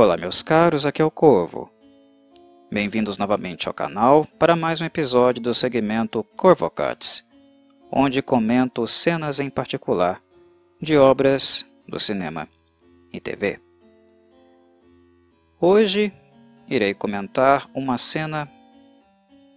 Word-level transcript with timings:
Olá 0.00 0.16
meus 0.16 0.44
caros, 0.44 0.86
aqui 0.86 1.02
é 1.02 1.04
o 1.04 1.10
Corvo. 1.10 1.68
Bem-vindos 2.70 3.18
novamente 3.18 3.66
ao 3.66 3.74
canal 3.74 4.28
para 4.38 4.54
mais 4.54 4.80
um 4.80 4.84
episódio 4.84 5.42
do 5.42 5.52
segmento 5.52 6.22
Corvo 6.36 6.70
Cuts, 6.70 7.26
onde 7.90 8.22
comento 8.22 8.86
cenas 8.86 9.40
em 9.40 9.50
particular 9.50 10.22
de 10.80 10.96
obras 10.96 11.66
do 11.84 11.98
cinema 11.98 12.48
e 13.12 13.18
TV. 13.18 13.60
Hoje 15.60 16.12
irei 16.68 16.94
comentar 16.94 17.68
uma 17.74 17.98
cena 17.98 18.48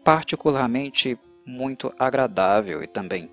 particularmente 0.03 1.19
muito 1.45 1.93
agradável 1.99 2.81
e 2.81 2.87
também 2.87 3.29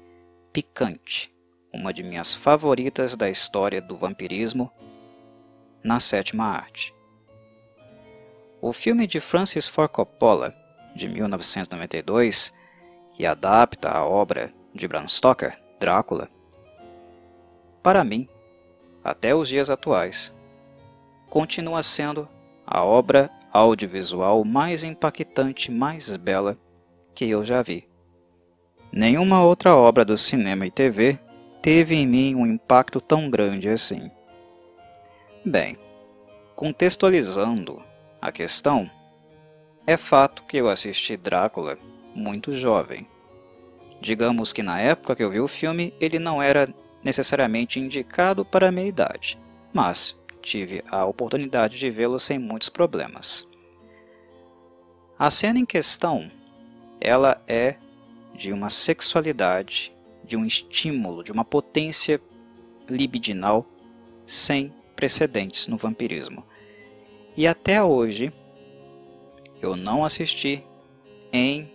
picante, 0.52 1.34
uma 1.72 1.90
de 1.90 2.02
minhas 2.02 2.34
favoritas 2.34 3.16
da 3.16 3.30
história 3.30 3.80
do 3.80 3.96
vampirismo 3.96 4.70
na 5.82 6.00
sétima 6.00 6.44
arte. 6.44 6.97
O 8.60 8.72
filme 8.72 9.06
de 9.06 9.20
Francis 9.20 9.68
Ford 9.68 9.90
Coppola, 9.90 10.54
de 10.94 11.06
1992, 11.08 12.52
que 13.14 13.24
adapta 13.24 13.90
a 13.90 14.04
obra 14.04 14.52
de 14.74 14.88
Bram 14.88 15.06
Stoker, 15.06 15.56
Drácula, 15.78 16.28
para 17.82 18.02
mim, 18.02 18.28
até 19.02 19.34
os 19.34 19.48
dias 19.48 19.70
atuais, 19.70 20.34
continua 21.30 21.82
sendo 21.82 22.28
a 22.66 22.84
obra 22.84 23.30
audiovisual 23.52 24.44
mais 24.44 24.84
impactante, 24.84 25.70
mais 25.70 26.16
bela 26.16 26.58
que 27.14 27.24
eu 27.24 27.44
já 27.44 27.62
vi. 27.62 27.88
Nenhuma 28.92 29.42
outra 29.42 29.74
obra 29.74 30.04
do 30.04 30.18
cinema 30.18 30.66
e 30.66 30.70
TV 30.70 31.18
teve 31.62 31.94
em 31.94 32.06
mim 32.06 32.34
um 32.34 32.46
impacto 32.46 33.00
tão 33.00 33.30
grande 33.30 33.68
assim. 33.68 34.10
Bem, 35.44 35.76
contextualizando 36.56 37.80
a 38.20 38.32
questão, 38.32 38.90
é 39.86 39.96
fato 39.96 40.42
que 40.42 40.56
eu 40.56 40.68
assisti 40.68 41.16
Drácula 41.16 41.78
muito 42.14 42.52
jovem. 42.52 43.06
Digamos 44.00 44.52
que 44.52 44.62
na 44.62 44.80
época 44.80 45.16
que 45.16 45.22
eu 45.22 45.30
vi 45.30 45.40
o 45.40 45.48
filme, 45.48 45.94
ele 46.00 46.18
não 46.18 46.42
era 46.42 46.68
necessariamente 47.02 47.80
indicado 47.80 48.44
para 48.44 48.68
a 48.68 48.72
minha 48.72 48.86
idade, 48.86 49.38
mas 49.72 50.16
tive 50.42 50.84
a 50.90 51.04
oportunidade 51.04 51.78
de 51.78 51.90
vê-lo 51.90 52.18
sem 52.18 52.38
muitos 52.38 52.68
problemas. 52.68 53.48
A 55.18 55.30
cena 55.30 55.58
em 55.58 55.66
questão, 55.66 56.30
ela 57.00 57.42
é 57.46 57.76
de 58.34 58.52
uma 58.52 58.70
sexualidade, 58.70 59.92
de 60.24 60.36
um 60.36 60.44
estímulo, 60.44 61.24
de 61.24 61.32
uma 61.32 61.44
potência 61.44 62.20
libidinal 62.88 63.66
sem 64.24 64.72
precedentes 64.94 65.66
no 65.66 65.76
vampirismo. 65.76 66.44
E 67.38 67.46
até 67.46 67.80
hoje 67.80 68.32
eu 69.62 69.76
não 69.76 70.04
assisti 70.04 70.60
em 71.32 71.72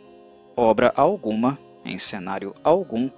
obra 0.57 0.91
alguma, 0.93 1.57
em 1.85 1.97
cenário 1.97 2.53
algum, 2.61 3.09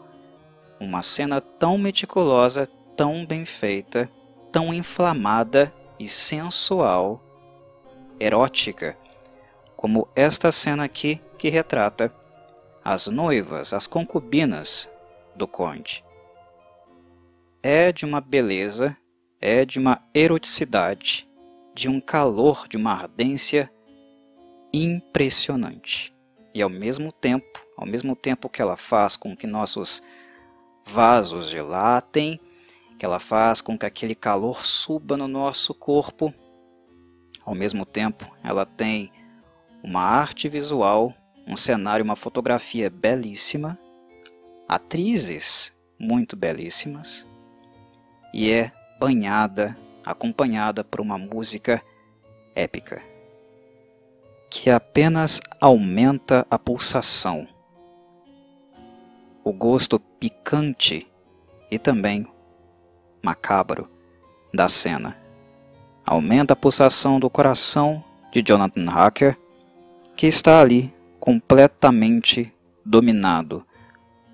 uma 0.79 1.01
cena 1.01 1.41
tão 1.41 1.75
meticulosa, 1.75 2.67
tão 2.95 3.25
bem 3.25 3.45
feita, 3.45 4.07
tão 4.51 4.71
inflamada 4.71 5.73
e 5.99 6.07
sensual, 6.07 7.19
erótica, 8.19 8.95
como 9.75 10.07
esta 10.15 10.51
cena 10.51 10.83
aqui 10.83 11.19
que 11.39 11.49
retrata 11.49 12.13
as 12.83 13.07
noivas, 13.07 13.73
as 13.73 13.87
concubinas 13.87 14.87
do 15.35 15.47
conde. 15.47 16.05
É 17.63 17.91
de 17.91 18.05
uma 18.05 18.21
beleza, 18.21 18.95
é 19.41 19.65
de 19.65 19.79
uma 19.79 19.99
eroticidade 20.13 21.27
de 21.75 21.89
um 21.89 21.99
calor, 21.99 22.67
de 22.69 22.77
uma 22.77 22.93
ardência 22.93 23.69
impressionante. 24.71 26.15
E 26.53 26.61
ao 26.61 26.69
mesmo 26.69 27.11
tempo, 27.11 27.59
ao 27.77 27.85
mesmo 27.85 28.15
tempo 28.15 28.47
que 28.47 28.61
ela 28.61 28.77
faz 28.77 29.17
com 29.17 29.35
que 29.35 29.45
nossos 29.45 30.01
vasos 30.85 31.49
dilatem, 31.49 32.39
que 32.97 33.05
ela 33.05 33.19
faz 33.19 33.59
com 33.59 33.77
que 33.77 33.85
aquele 33.85 34.15
calor 34.15 34.63
suba 34.63 35.17
no 35.17 35.27
nosso 35.27 35.73
corpo, 35.73 36.33
ao 37.43 37.53
mesmo 37.53 37.85
tempo 37.85 38.31
ela 38.41 38.65
tem 38.65 39.11
uma 39.83 40.01
arte 40.01 40.47
visual, 40.47 41.13
um 41.45 41.57
cenário, 41.57 42.05
uma 42.05 42.15
fotografia 42.15 42.89
belíssima, 42.89 43.77
atrizes 44.65 45.75
muito 45.99 46.37
belíssimas, 46.37 47.27
e 48.33 48.49
é 48.49 48.71
banhada 48.97 49.77
acompanhada 50.05 50.83
por 50.83 51.01
uma 51.01 51.17
música 51.17 51.81
épica, 52.53 53.01
que 54.49 54.69
apenas 54.69 55.41
aumenta 55.59 56.45
a 56.49 56.59
pulsação, 56.59 57.47
o 59.43 59.51
gosto 59.51 59.99
picante 59.99 61.07
e 61.71 61.79
também 61.79 62.27
macabro 63.21 63.89
da 64.53 64.67
cena. 64.67 65.17
Aumenta 66.05 66.53
a 66.53 66.55
pulsação 66.55 67.19
do 67.19 67.29
coração 67.29 68.03
de 68.31 68.41
Jonathan 68.41 68.83
Hacker, 68.89 69.37
que 70.15 70.27
está 70.27 70.61
ali 70.61 70.93
completamente 71.19 72.53
dominado, 72.85 73.65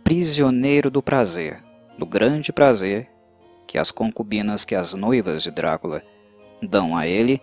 prisioneiro 0.03 0.91
do 0.91 1.01
prazer, 1.01 1.63
do 1.97 2.05
grande 2.05 2.51
prazer 2.51 3.10
que 3.71 3.77
as 3.77 3.89
concubinas 3.89 4.65
que 4.65 4.75
as 4.75 4.93
noivas 4.93 5.43
de 5.43 5.49
Drácula 5.49 6.03
dão 6.61 6.97
a 6.97 7.07
ele, 7.07 7.41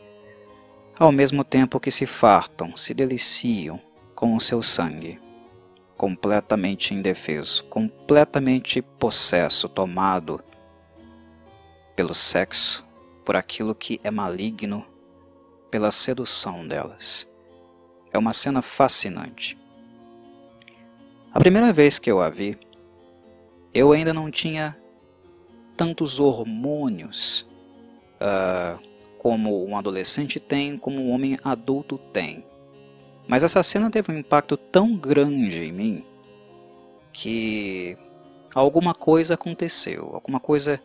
ao 0.99 1.11
mesmo 1.11 1.43
tempo 1.43 1.81
que 1.81 1.91
se 1.91 2.05
fartam, 2.05 2.77
se 2.77 2.93
deliciam 2.93 3.81
com 4.15 4.37
o 4.37 4.41
seu 4.41 4.63
sangue, 4.63 5.19
completamente 5.97 6.93
indefeso, 6.93 7.65
completamente 7.65 8.83
possesso, 8.83 9.71
tomado 9.71 10.45
pelo 11.97 12.13
sexo, 12.13 12.87
por 13.25 13.35
aquilo 13.35 13.75
que 13.75 13.99
é 14.05 14.11
maligno, 14.11 14.85
pela 15.71 15.91
sedução 15.91 16.69
delas. 16.69 17.27
É 18.13 18.19
uma 18.19 18.35
cena 18.35 18.61
fascinante. 18.61 19.57
A 21.33 21.39
primeira 21.39 21.73
vez 21.73 21.99
que 21.99 22.11
eu 22.13 22.21
a 22.21 22.29
vi, 22.29 22.59
eu 23.73 23.93
ainda 23.93 24.13
não 24.13 24.31
tinha 24.31 24.77
tantos 25.79 26.19
hormônios 26.19 27.47
uh, 28.21 28.83
como 29.17 29.65
um 29.65 29.77
adolescente 29.77 30.41
tem, 30.41 30.77
como 30.77 31.01
um 31.01 31.11
homem 31.11 31.39
adulto 31.45 31.97
tem. 32.13 32.45
Mas 33.29 33.45
essa 33.45 33.63
cena 33.63 33.89
teve 33.89 34.11
um 34.11 34.19
impacto 34.19 34.57
tão 34.57 34.97
grande 34.97 35.63
em 35.63 35.71
mim 35.71 36.05
que 37.13 37.97
alguma 38.53 38.93
coisa 38.93 39.35
aconteceu, 39.35 40.11
alguma 40.15 40.41
coisa 40.41 40.83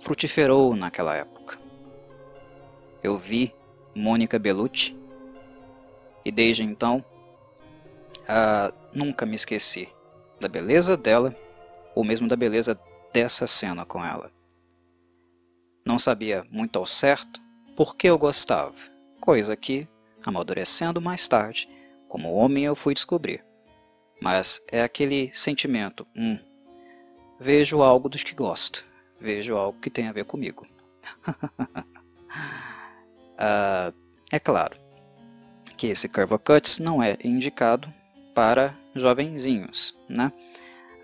frutiferou 0.00 0.74
naquela 0.74 1.14
época. 1.14 1.56
Eu 3.00 3.16
vi 3.16 3.54
Mônica 3.94 4.40
Bellucci 4.40 4.96
e 6.24 6.32
desde 6.32 6.64
então 6.64 7.04
uh, 8.22 8.74
nunca 8.92 9.24
me 9.24 9.36
esqueci 9.36 9.88
da 10.40 10.48
beleza 10.48 10.96
dela 10.96 11.36
ou 11.94 12.02
mesmo 12.02 12.26
da 12.26 12.34
beleza 12.34 12.76
dessa 13.12 13.46
cena 13.46 13.84
com 13.84 14.04
ela. 14.04 14.30
Não 15.84 15.98
sabia 15.98 16.46
muito 16.50 16.78
ao 16.78 16.86
certo 16.86 17.40
por 17.76 17.96
que 17.96 18.08
eu 18.08 18.18
gostava, 18.18 18.74
coisa 19.20 19.56
que, 19.56 19.88
amadurecendo 20.24 21.00
mais 21.00 21.26
tarde, 21.26 21.68
como 22.08 22.32
homem 22.32 22.64
eu 22.64 22.74
fui 22.74 22.94
descobrir. 22.94 23.44
Mas 24.20 24.62
é 24.68 24.82
aquele 24.82 25.30
sentimento, 25.34 26.06
hum, 26.16 26.38
vejo 27.40 27.82
algo 27.82 28.08
dos 28.08 28.22
que 28.22 28.34
gosto, 28.34 28.84
vejo 29.18 29.56
algo 29.56 29.80
que 29.80 29.90
tem 29.90 30.06
a 30.06 30.12
ver 30.12 30.24
comigo. 30.24 30.66
uh, 33.36 33.92
é 34.30 34.38
claro 34.38 34.76
que 35.76 35.88
esse 35.88 36.08
Curva 36.08 36.38
Cuts 36.38 36.78
não 36.78 37.02
é 37.02 37.18
indicado 37.24 37.92
para 38.34 38.78
jovenzinhos, 38.94 39.98
né? 40.08 40.32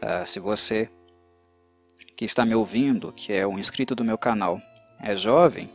Uh, 0.00 0.24
se 0.24 0.38
você 0.38 0.88
que 2.18 2.24
está 2.24 2.44
me 2.44 2.52
ouvindo, 2.52 3.12
que 3.12 3.32
é 3.32 3.46
um 3.46 3.60
inscrito 3.60 3.94
do 3.94 4.04
meu 4.04 4.18
canal, 4.18 4.60
é 5.00 5.14
jovem, 5.14 5.70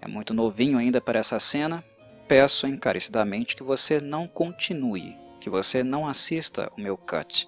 é 0.00 0.08
muito 0.08 0.32
novinho 0.32 0.78
ainda 0.78 0.98
para 0.98 1.18
essa 1.18 1.38
cena, 1.38 1.84
peço 2.26 2.66
encarecidamente 2.66 3.54
que 3.54 3.62
você 3.62 4.00
não 4.00 4.26
continue, 4.26 5.14
que 5.38 5.50
você 5.50 5.84
não 5.84 6.08
assista 6.08 6.72
o 6.74 6.80
meu 6.80 6.96
cut, 6.96 7.46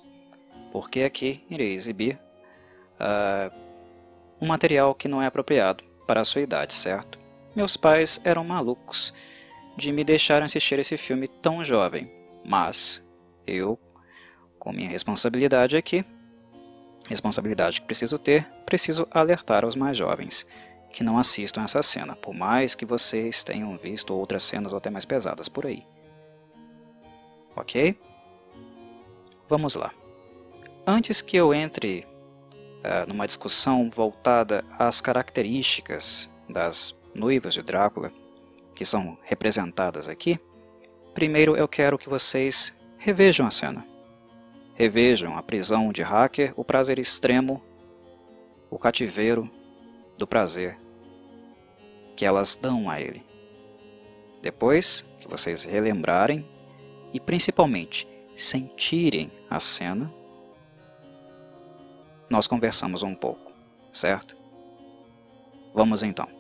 porque 0.70 1.00
aqui 1.00 1.43
irei 1.49 1.72
exibir 1.72 2.19
uh, 3.00 3.58
um 4.38 4.46
material 4.46 4.94
que 4.94 5.08
não 5.08 5.22
é 5.22 5.26
apropriado 5.26 5.82
para 6.06 6.20
a 6.20 6.25
sua 6.25 6.43
idade, 6.43 6.75
certo? 6.75 7.19
Meus 7.56 7.75
pais 7.75 8.20
eram 8.22 8.44
malucos 8.44 9.14
de 9.78 9.90
me 9.93 10.05
deixarem 10.05 10.44
assistir 10.44 10.78
esse 10.78 10.99
filme 10.99 11.26
tão 11.26 11.64
jovem, 11.64 12.12
mas 12.44 13.02
eu, 13.46 13.78
com 14.58 14.75
minha 14.75 14.90
responsabilidade 14.90 15.75
aqui, 15.75 16.05
responsabilidade 17.10 17.80
que 17.80 17.86
preciso 17.86 18.18
ter, 18.18 18.46
preciso 18.64 19.06
alertar 19.10 19.64
os 19.66 19.74
mais 19.74 19.96
jovens. 19.96 20.46
que 20.92 21.04
não 21.04 21.18
assistam 21.18 21.62
essa 21.62 21.82
cena, 21.82 22.16
por 22.16 22.34
mais 22.34 22.74
que 22.74 22.84
vocês 22.84 23.44
tenham 23.44 23.76
visto 23.76 24.12
outras 24.12 24.42
cenas 24.42 24.72
ou 24.72 24.78
até 24.78 24.90
mais 24.90 25.04
pesadas 25.04 25.48
por 25.48 25.64
aí. 25.64 25.84
Ok? 27.54 27.96
Vamos 29.46 29.76
lá. 29.76 29.92
Antes 30.84 31.22
que 31.22 31.36
eu 31.36 31.54
entre 31.54 32.04
uh, 32.80 33.08
numa 33.08 33.24
discussão 33.24 33.88
voltada 33.88 34.64
às 34.76 35.00
características 35.00 36.28
das 36.48 36.96
noivas 37.14 37.54
de 37.54 37.62
Drácula, 37.62 38.12
que 38.74 38.84
são 38.84 39.16
representadas 39.22 40.08
aqui, 40.08 40.40
primeiro 41.14 41.56
eu 41.56 41.68
quero 41.68 41.98
que 41.98 42.08
vocês 42.08 42.74
revejam 42.98 43.46
a 43.46 43.50
cena. 43.52 43.86
Revejam 44.81 45.37
a 45.37 45.43
prisão 45.43 45.93
de 45.93 46.00
Hacker, 46.00 46.55
o 46.56 46.65
prazer 46.65 46.99
extremo, 46.99 47.62
o 48.71 48.79
cativeiro 48.79 49.50
do 50.17 50.27
prazer 50.27 50.79
que 52.17 52.25
elas 52.25 52.56
dão 52.56 52.88
a 52.88 52.99
ele. 52.99 53.23
Depois 54.41 55.05
que 55.21 55.29
vocês 55.29 55.65
relembrarem 55.65 56.49
e 57.12 57.21
principalmente 57.21 58.09
sentirem 58.35 59.31
a 59.50 59.61
cena, 59.61 60.11
nós 62.31 62.47
conversamos 62.47 63.03
um 63.03 63.15
pouco, 63.15 63.53
certo? 63.93 64.35
Vamos 65.75 66.03
então. 66.03 66.39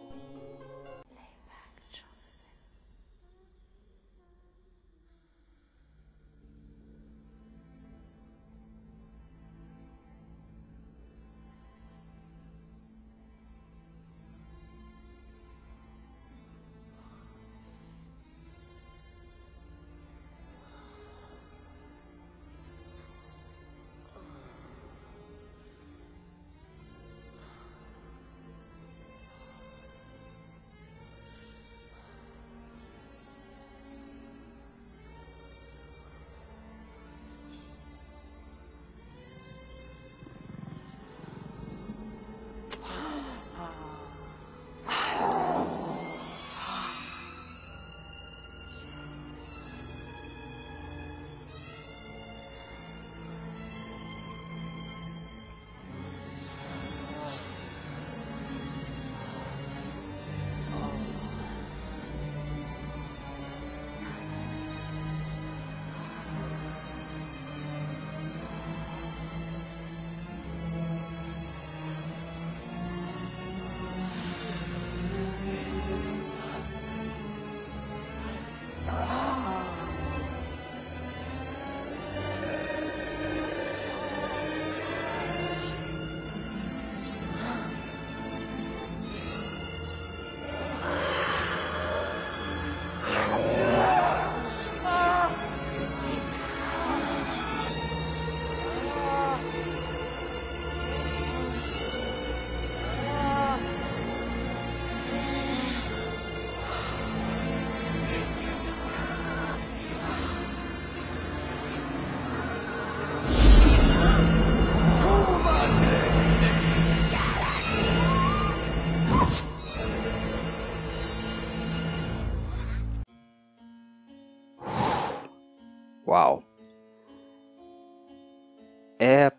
É 129.02 129.32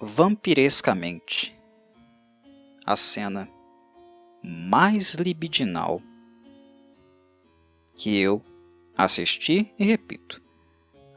vampirescamente 0.00 1.52
a 2.86 2.94
cena 2.94 3.48
mais 4.44 5.14
libidinal 5.14 6.00
que 7.96 8.16
eu 8.16 8.40
assisti 8.96 9.74
e 9.76 9.84
repito, 9.84 10.40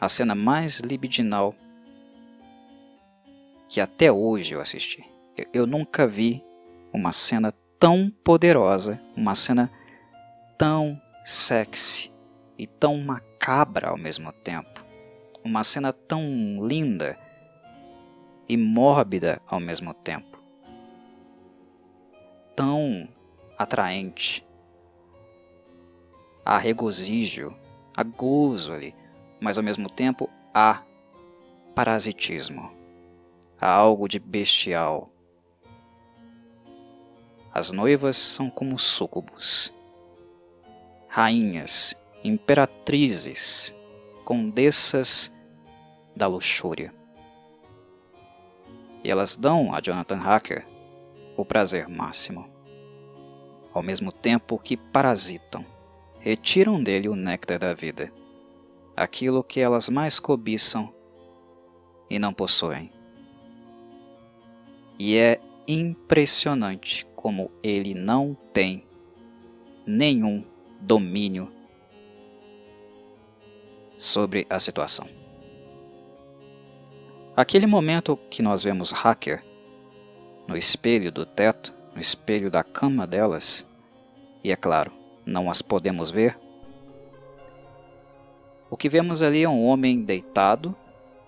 a 0.02 0.10
cena 0.10 0.34
mais 0.34 0.80
libidinal 0.80 1.54
que 3.68 3.80
até 3.80 4.12
hoje 4.12 4.56
eu 4.56 4.62
assisti. 4.62 5.06
Eu, 5.38 5.46
eu 5.54 5.68
nunca 5.68 6.08
vi 6.08 6.42
uma 6.92 7.12
cena 7.12 7.54
tão 7.78 8.10
poderosa, 8.24 9.00
uma 9.16 9.36
cena 9.36 9.72
tão 10.58 11.00
sexy 11.24 12.12
e 12.58 12.66
tão 12.66 12.98
macabra 12.98 13.90
ao 13.90 13.98
mesmo 13.98 14.32
tempo. 14.32 14.84
Uma 15.44 15.64
cena 15.64 15.94
tão 15.94 16.66
linda 16.68 17.29
e 18.50 18.58
mórbida 18.58 19.40
ao 19.48 19.60
mesmo 19.60 19.94
tempo. 19.94 20.40
Tão 22.56 23.08
atraente. 23.58 24.44
Há 26.44 26.58
regozijo, 26.58 27.56
há 27.96 28.02
gozo 28.02 28.74
ali, 28.74 28.96
mas 29.40 29.60
ao 29.60 29.64
mesmo 29.64 29.88
tempo 29.88 30.28
há 30.52 30.82
parasitismo. 31.76 32.72
Há 33.62 33.70
algo 33.70 34.08
de 34.08 34.18
bestial. 34.18 35.12
As 37.54 37.72
noivas 37.72 38.18
são 38.18 38.50
como 38.50 38.80
súcubos, 38.80 39.72
rainhas 41.08 41.96
imperatrizes, 42.24 43.76
condessas 44.24 45.34
da 46.16 46.28
luxúria. 46.28 46.99
E 49.04 49.10
elas 49.10 49.38
dão 49.38 49.74
a 49.74 49.82
Jonathan 49.82 50.18
Hacker 50.18 50.66
o 51.38 51.46
prazer 51.46 51.88
máximo, 51.88 52.50
ao 53.74 53.82
mesmo 53.82 54.12
tempo 54.12 54.58
que 54.58 54.76
parasitam, 54.76 55.66
retiram 56.20 56.84
dele 56.84 57.08
o 57.08 57.16
néctar 57.16 57.58
da 57.58 57.74
vida, 57.74 58.12
aquilo 58.96 59.42
que 59.42 59.62
elas 59.62 59.88
mais 59.88 60.20
cobiçam 60.20 60.94
e 62.10 62.20
não 62.20 62.34
possuem. 62.34 62.92
E 64.98 65.16
é 65.16 65.40
impressionante 65.66 67.08
como 67.16 67.50
ele 67.64 67.94
não 67.94 68.36
tem 68.52 68.84
nenhum 69.86 70.44
domínio 70.82 71.50
sobre 73.98 74.46
a 74.50 74.60
situação. 74.60 75.08
Aquele 77.40 77.66
momento 77.66 78.20
que 78.30 78.42
nós 78.42 78.66
vemos 78.66 78.92
Hacker 78.92 79.42
no 80.46 80.58
espelho 80.58 81.10
do 81.10 81.26
teto, 81.26 81.74
no 81.96 82.02
espelho 82.02 82.52
da 82.52 82.66
cama 82.66 83.08
delas, 83.08 83.66
e 84.44 84.52
é 84.52 84.58
claro, 84.58 84.92
não 85.26 85.50
as 85.50 85.62
podemos 85.62 86.12
ver. 86.12 86.38
O 88.70 88.76
que 88.76 88.90
vemos 88.90 89.22
ali 89.22 89.44
é 89.44 89.48
um 89.48 89.64
homem 89.64 90.04
deitado, 90.04 90.76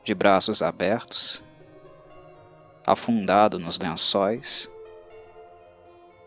de 0.04 0.14
braços 0.14 0.62
abertos, 0.62 1.42
afundado 2.86 3.58
nos 3.58 3.80
lençóis, 3.80 4.70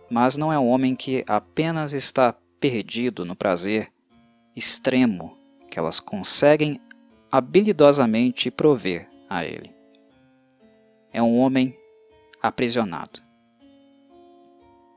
mas 0.08 0.38
não 0.38 0.50
é 0.50 0.58
um 0.58 0.66
homem 0.66 0.96
que 0.96 1.22
apenas 1.26 1.92
está 1.92 2.34
perdido 2.58 3.22
no 3.26 3.36
prazer 3.36 3.92
extremo 4.56 5.36
que 5.70 5.78
elas 5.78 6.00
conseguem 6.00 6.80
habilidosamente 7.30 8.50
prover 8.50 9.10
a 9.28 9.44
ele. 9.44 9.73
É 11.14 11.22
um 11.22 11.38
homem 11.38 11.78
aprisionado. 12.42 13.22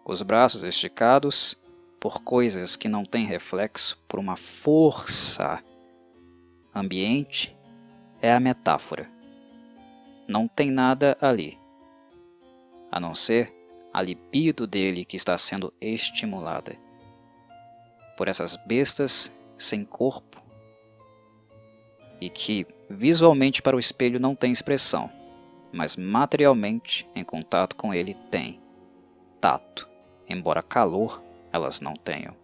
os 0.04 0.24
braços 0.24 0.64
esticados 0.64 1.56
por 2.00 2.24
coisas 2.24 2.76
que 2.76 2.90
não 2.90 3.04
têm 3.04 3.26
reflexo, 3.28 3.98
por 4.08 4.20
uma 4.20 4.36
força 4.36 5.64
ambiente, 6.74 7.56
é 8.20 8.34
a 8.34 8.40
metáfora. 8.40 9.08
Não 10.28 10.48
tem 10.48 10.72
nada 10.72 11.16
ali, 11.22 11.56
a 12.92 13.00
não 13.00 13.14
ser 13.14 13.54
a 13.94 14.02
libido 14.02 14.66
dele 14.66 15.06
que 15.06 15.18
está 15.18 15.38
sendo 15.38 15.72
estimulada 15.80 16.76
por 18.18 18.28
essas 18.28 18.56
bestas 18.56 19.32
sem 19.56 19.86
corpo 19.86 20.42
e 22.20 22.28
que 22.28 22.66
visualmente 22.90 23.62
para 23.62 23.76
o 23.76 23.80
espelho 23.80 24.20
não 24.20 24.36
tem 24.36 24.52
expressão, 24.52 25.12
mas 25.72 25.96
materialmente 25.96 27.08
em 27.16 27.24
contato 27.24 27.76
com 27.76 27.94
ele 27.94 28.14
tem 28.30 28.62
tato, 29.40 29.88
embora 30.28 30.64
calor 30.64 31.22
elas 31.52 31.80
não 31.80 31.94
tenham. 31.94 32.36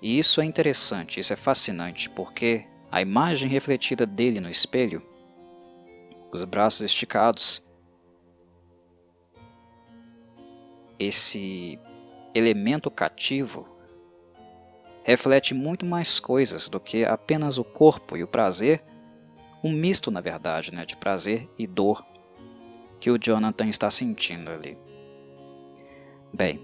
E 0.00 0.18
isso 0.18 0.40
é 0.40 0.44
interessante, 0.44 1.20
isso 1.20 1.32
é 1.32 1.36
fascinante, 1.36 2.10
porque 2.10 2.66
a 2.90 3.00
imagem 3.00 3.48
refletida 3.48 4.04
dele 4.04 4.40
no 4.40 4.50
espelho, 4.50 5.02
os 6.32 6.42
braços 6.44 6.80
esticados, 6.80 7.64
esse 10.98 11.78
elemento 12.34 12.90
cativo 12.90 13.68
reflete 15.04 15.52
muito 15.52 15.84
mais 15.84 16.18
coisas 16.20 16.68
do 16.68 16.80
que 16.80 17.04
apenas 17.04 17.58
o 17.58 17.64
corpo 17.64 18.16
e 18.16 18.22
o 18.22 18.28
prazer, 18.28 18.82
um 19.62 19.72
misto, 19.72 20.10
na 20.10 20.20
verdade, 20.20 20.74
né, 20.74 20.84
de 20.84 20.96
prazer 20.96 21.48
e 21.58 21.66
dor 21.66 22.04
que 23.00 23.10
o 23.10 23.18
Jonathan 23.18 23.66
está 23.66 23.90
sentindo 23.90 24.50
ali. 24.50 24.76
Bem, 26.32 26.60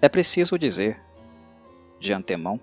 é 0.00 0.08
preciso 0.08 0.58
dizer, 0.58 1.00
de 2.00 2.12
antemão, 2.12 2.60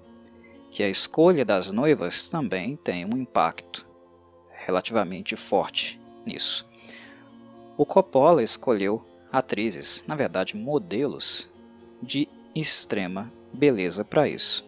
que 0.71 0.83
a 0.83 0.89
escolha 0.89 1.45
das 1.45 1.71
noivas 1.71 2.29
também 2.29 2.75
tem 2.75 3.05
um 3.05 3.17
impacto 3.17 3.87
relativamente 4.51 5.35
forte 5.35 5.99
nisso. 6.25 6.67
O 7.77 7.85
Coppola 7.85 8.43
escolheu 8.43 9.03
atrizes, 9.31 10.03
na 10.07 10.15
verdade 10.15 10.57
modelos, 10.57 11.47
de 12.01 12.27
extrema 12.53 13.31
beleza 13.53 14.03
para 14.03 14.27
isso. 14.27 14.67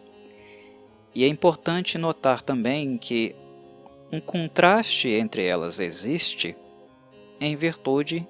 E 1.14 1.24
é 1.24 1.28
importante 1.28 1.98
notar 1.98 2.40
também 2.40 2.96
que 2.96 3.36
um 4.12 4.20
contraste 4.20 5.08
entre 5.08 5.46
elas 5.46 5.80
existe 5.80 6.54
em 7.40 7.56
virtude 7.56 8.28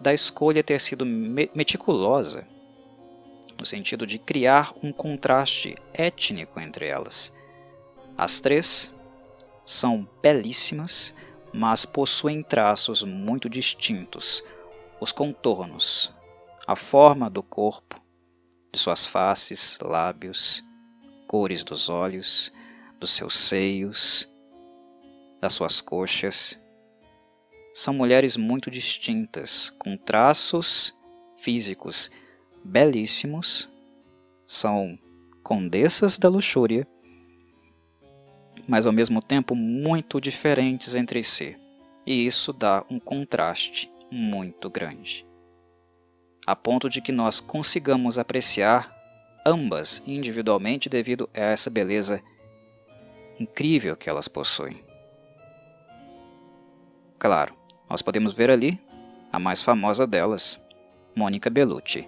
da 0.00 0.12
escolha 0.12 0.64
ter 0.64 0.80
sido 0.80 1.06
meticulosa, 1.06 2.46
no 3.56 3.64
sentido 3.64 4.04
de 4.04 4.18
criar 4.18 4.74
um 4.82 4.92
contraste 4.92 5.76
étnico 5.94 6.58
entre 6.58 6.88
elas. 6.88 7.32
As 8.18 8.40
três 8.40 8.92
são 9.64 10.08
belíssimas, 10.20 11.14
mas 11.52 11.84
possuem 11.86 12.42
traços 12.42 13.04
muito 13.04 13.48
distintos. 13.48 14.42
Os 15.00 15.12
contornos, 15.12 16.12
a 16.66 16.74
forma 16.74 17.30
do 17.30 17.44
corpo, 17.44 18.02
de 18.72 18.78
suas 18.80 19.06
faces, 19.06 19.78
lábios, 19.80 20.64
cores 21.28 21.62
dos 21.62 21.88
olhos, 21.88 22.52
dos 22.98 23.12
seus 23.12 23.36
seios, 23.36 24.33
das 25.44 25.52
suas 25.52 25.82
coxas, 25.82 26.58
são 27.74 27.92
mulheres 27.92 28.34
muito 28.34 28.70
distintas, 28.70 29.68
com 29.78 29.94
traços 29.94 30.96
físicos 31.36 32.10
belíssimos, 32.64 33.68
são 34.46 34.98
condessas 35.42 36.18
da 36.18 36.30
luxúria, 36.30 36.88
mas 38.66 38.86
ao 38.86 38.92
mesmo 38.92 39.20
tempo 39.20 39.54
muito 39.54 40.18
diferentes 40.18 40.94
entre 40.94 41.22
si, 41.22 41.58
e 42.06 42.24
isso 42.24 42.50
dá 42.50 42.82
um 42.88 42.98
contraste 42.98 43.92
muito 44.10 44.70
grande, 44.70 45.26
a 46.46 46.56
ponto 46.56 46.88
de 46.88 47.02
que 47.02 47.12
nós 47.12 47.38
consigamos 47.38 48.18
apreciar 48.18 48.90
ambas 49.44 50.02
individualmente 50.06 50.88
devido 50.88 51.28
a 51.34 51.40
essa 51.40 51.68
beleza 51.68 52.22
incrível 53.38 53.94
que 53.94 54.08
elas 54.08 54.26
possuem. 54.26 54.82
Claro, 57.24 57.54
nós 57.88 58.02
podemos 58.02 58.34
ver 58.34 58.50
ali 58.50 58.78
a 59.32 59.38
mais 59.38 59.62
famosa 59.62 60.06
delas, 60.06 60.60
Mônica 61.16 61.48
Bellucci, 61.48 62.06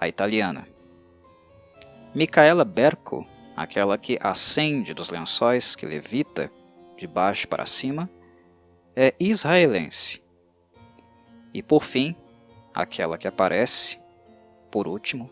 a 0.00 0.08
italiana. 0.08 0.66
Micaela 2.12 2.64
Berco, 2.64 3.24
aquela 3.56 3.96
que 3.96 4.18
ascende 4.20 4.92
dos 4.92 5.10
lençóis 5.10 5.76
que 5.76 5.86
levita 5.86 6.50
de 6.96 7.06
baixo 7.06 7.46
para 7.46 7.64
cima, 7.64 8.10
é 8.96 9.14
israelense. 9.20 10.20
E 11.54 11.62
por 11.62 11.84
fim, 11.84 12.16
aquela 12.74 13.16
que 13.16 13.28
aparece, 13.28 14.00
por 14.72 14.88
último, 14.88 15.30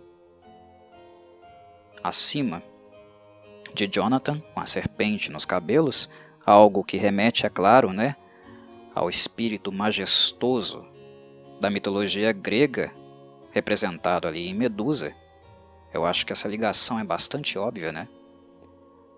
acima 2.01 2.63
de 3.75 3.89
Jonathan, 3.89 4.41
com 4.55 4.61
a 4.61 4.67
serpente 4.67 5.33
nos 5.33 5.45
cabelos, 5.45 6.09
algo 6.47 6.85
que 6.85 6.97
remete, 6.97 7.45
é 7.45 7.51
claro, 7.51 7.93
né, 7.93 8.15
ao 8.99 9.09
espírito 9.09 9.71
majestoso 9.71 10.85
da 11.61 11.71
mitologia 11.71 12.33
grega, 12.33 12.93
representado 13.53 14.27
ali 14.27 14.49
em 14.49 14.55
Medusa, 14.55 15.15
eu 15.95 16.05
acho 16.05 16.27
que 16.27 16.33
essa 16.33 16.49
ligação 16.49 16.99
é 16.99 17.05
bastante 17.05 17.57
óbvia, 17.57 17.93
né? 17.93 18.09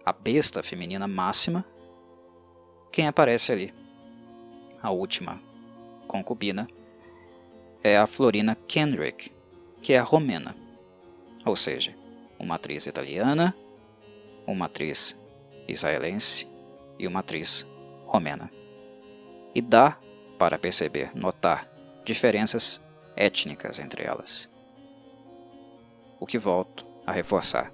A 0.05 0.13
besta 0.13 0.63
feminina 0.63 1.09
máxima, 1.09 1.65
quem 2.93 3.07
aparece 3.07 3.53
ali? 3.53 3.75
A 4.83 4.91
última 4.91 5.41
concubina 6.07 6.69
é 7.83 7.97
a 7.97 8.07
Florina 8.07 8.55
Kendrick, 8.55 9.33
que 9.81 9.95
é 9.95 9.99
romena, 9.99 10.55
ou 11.43 11.57
seja, 11.57 11.97
uma 12.39 12.57
atriz 12.57 12.85
italiana, 12.85 13.57
uma 14.47 14.67
atriz 14.67 15.19
israelense 15.67 16.47
e 16.99 17.07
uma 17.07 17.21
atriz 17.21 17.67
romena 18.05 18.60
e 19.55 19.61
dá 19.61 19.99
para 20.39 20.59
perceber, 20.59 21.11
notar 21.15 21.69
diferenças 22.05 22.81
étnicas 23.17 23.79
entre 23.79 24.05
elas. 24.05 24.51
O 26.19 26.27
que 26.27 26.39
volto 26.39 26.87
a 27.07 27.13
reforçar. 27.13 27.73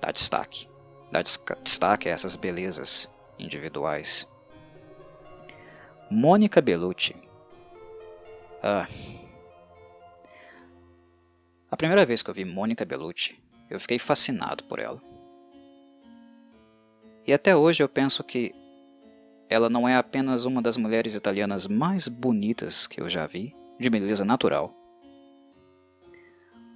Dá 0.00 0.10
destaque. 0.10 0.68
Dá 1.10 1.22
destaque 1.22 2.08
a 2.08 2.12
essas 2.12 2.36
belezas 2.36 3.10
individuais. 3.38 4.28
Mônica 6.10 6.60
Bellucci. 6.60 7.16
Ah. 8.62 8.86
A 11.70 11.76
primeira 11.76 12.06
vez 12.06 12.22
que 12.22 12.30
eu 12.30 12.34
vi 12.34 12.44
Mônica 12.44 12.84
Bellucci, 12.84 13.42
eu 13.68 13.80
fiquei 13.80 13.98
fascinado 13.98 14.64
por 14.64 14.78
ela. 14.78 15.00
E 17.26 17.32
até 17.32 17.56
hoje 17.56 17.82
eu 17.82 17.88
penso 17.88 18.22
que 18.22 18.54
ela 19.48 19.70
não 19.70 19.88
é 19.88 19.96
apenas 19.96 20.44
uma 20.44 20.60
das 20.60 20.76
mulheres 20.76 21.14
italianas 21.14 21.66
mais 21.66 22.08
bonitas 22.08 22.86
que 22.86 23.00
eu 23.00 23.08
já 23.08 23.26
vi, 23.26 23.54
de 23.78 23.88
beleza 23.88 24.24
natural, 24.24 24.72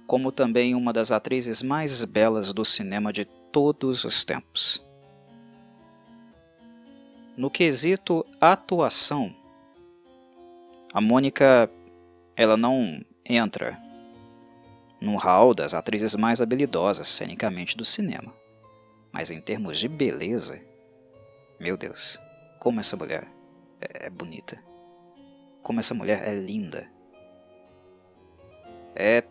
como 0.07 0.31
também 0.31 0.75
uma 0.75 0.93
das 0.93 1.11
atrizes 1.11 1.61
mais 1.61 2.03
belas 2.05 2.53
do 2.53 2.63
cinema 2.63 3.11
de 3.11 3.25
todos 3.25 4.03
os 4.03 4.23
tempos. 4.23 4.83
No 7.35 7.49
quesito 7.49 8.25
atuação, 8.39 9.33
a 10.93 11.01
Mônica 11.01 11.69
ela 12.35 12.55
não 12.55 13.03
entra 13.25 13.77
no 14.99 15.15
hall 15.17 15.53
das 15.53 15.73
atrizes 15.73 16.15
mais 16.15 16.41
habilidosas 16.41 17.07
cenicamente 17.07 17.75
do 17.75 17.83
cinema, 17.83 18.33
mas 19.11 19.31
em 19.31 19.41
termos 19.41 19.79
de 19.79 19.87
beleza, 19.87 20.61
meu 21.59 21.75
Deus, 21.75 22.19
como 22.61 22.79
essa 22.79 22.95
mulher 22.95 23.27
é, 23.81 24.07
bonita. 24.11 24.63
Como 25.63 25.79
essa 25.79 25.95
mulher 25.95 26.27
é 26.27 26.35
linda. 26.35 26.87
É. 28.95 29.23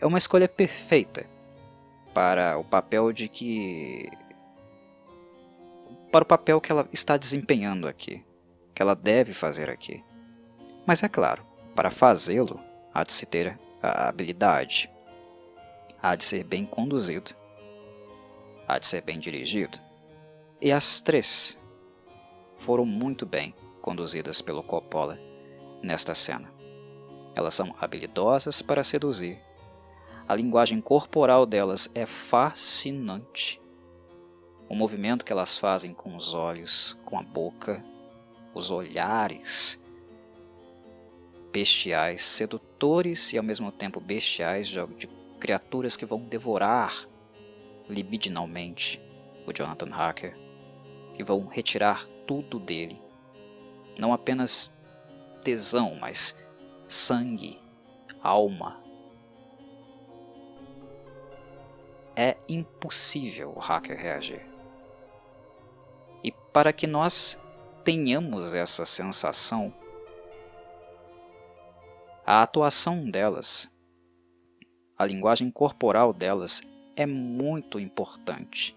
É 0.00 0.04
uma 0.04 0.18
escolha 0.18 0.48
perfeita 0.48 1.24
para 2.12 2.58
o 2.58 2.64
papel 2.64 3.12
de 3.12 3.28
que. 3.28 4.10
Para 6.10 6.24
o 6.24 6.26
papel 6.26 6.60
que 6.60 6.72
ela 6.72 6.88
está 6.92 7.16
desempenhando 7.16 7.86
aqui. 7.86 8.24
Que 8.74 8.82
ela 8.82 8.96
deve 8.96 9.32
fazer 9.32 9.70
aqui. 9.70 10.02
Mas 10.84 11.04
é 11.04 11.08
claro, 11.08 11.46
para 11.72 11.88
fazê-lo, 11.88 12.58
há 12.92 13.04
de 13.04 13.12
se 13.12 13.26
ter 13.26 13.56
a 13.80 14.08
habilidade. 14.08 14.90
Há 16.02 16.16
de 16.16 16.24
ser 16.24 16.42
bem 16.42 16.66
conduzido. 16.66 17.30
Há 18.66 18.76
de 18.80 18.88
ser 18.88 19.02
bem 19.02 19.20
dirigido. 19.20 19.78
E 20.64 20.72
as 20.72 20.98
três 20.98 21.58
foram 22.56 22.86
muito 22.86 23.26
bem 23.26 23.54
conduzidas 23.82 24.40
pelo 24.40 24.62
Coppola 24.62 25.20
nesta 25.82 26.14
cena. 26.14 26.50
Elas 27.34 27.52
são 27.52 27.76
habilidosas 27.78 28.62
para 28.62 28.82
seduzir. 28.82 29.38
A 30.26 30.34
linguagem 30.34 30.80
corporal 30.80 31.44
delas 31.44 31.90
é 31.94 32.06
fascinante. 32.06 33.60
O 34.66 34.74
movimento 34.74 35.22
que 35.22 35.34
elas 35.34 35.58
fazem 35.58 35.92
com 35.92 36.16
os 36.16 36.32
olhos, 36.32 36.96
com 37.04 37.18
a 37.18 37.22
boca, 37.22 37.84
os 38.54 38.70
olhares 38.70 39.78
bestiais, 41.52 42.22
sedutores 42.22 43.34
e 43.34 43.36
ao 43.36 43.44
mesmo 43.44 43.70
tempo 43.70 44.00
bestiais 44.00 44.66
de, 44.66 44.82
de 44.96 45.08
criaturas 45.38 45.94
que 45.94 46.06
vão 46.06 46.20
devorar 46.20 47.06
libidinalmente 47.86 48.98
o 49.46 49.52
Jonathan 49.52 49.92
Harker, 49.92 50.43
que 51.14 51.22
vão 51.22 51.46
retirar 51.46 52.06
tudo 52.26 52.58
dele. 52.58 53.00
Não 53.98 54.12
apenas 54.12 54.74
tesão, 55.42 55.96
mas 56.00 56.36
sangue, 56.86 57.60
alma. 58.22 58.82
É 62.16 62.36
impossível 62.48 63.52
o 63.54 63.58
hacker 63.58 63.96
reagir. 63.96 64.46
E 66.22 66.32
para 66.52 66.72
que 66.72 66.86
nós 66.86 67.40
tenhamos 67.84 68.54
essa 68.54 68.84
sensação, 68.84 69.72
a 72.26 72.42
atuação 72.42 73.10
delas, 73.10 73.70
a 74.96 75.04
linguagem 75.04 75.50
corporal 75.50 76.12
delas 76.12 76.62
é 76.96 77.04
muito 77.04 77.78
importante. 77.78 78.76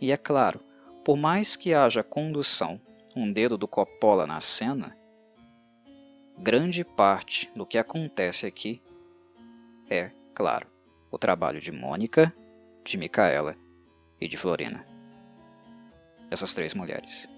E 0.00 0.10
é 0.10 0.16
claro, 0.16 0.60
por 1.04 1.16
mais 1.16 1.56
que 1.56 1.74
haja 1.74 2.02
condução, 2.02 2.80
um 3.14 3.32
dedo 3.32 3.56
do 3.56 3.66
Coppola 3.66 4.26
na 4.26 4.40
cena, 4.40 4.96
grande 6.38 6.84
parte 6.84 7.50
do 7.54 7.66
que 7.66 7.78
acontece 7.78 8.46
aqui 8.46 8.80
é, 9.90 10.10
claro, 10.34 10.66
o 11.10 11.18
trabalho 11.18 11.60
de 11.60 11.72
Mônica, 11.72 12.32
de 12.84 12.98
Micaela 12.98 13.56
e 14.20 14.28
de 14.28 14.36
Florina. 14.36 14.86
Essas 16.30 16.52
três 16.52 16.74
mulheres. 16.74 17.28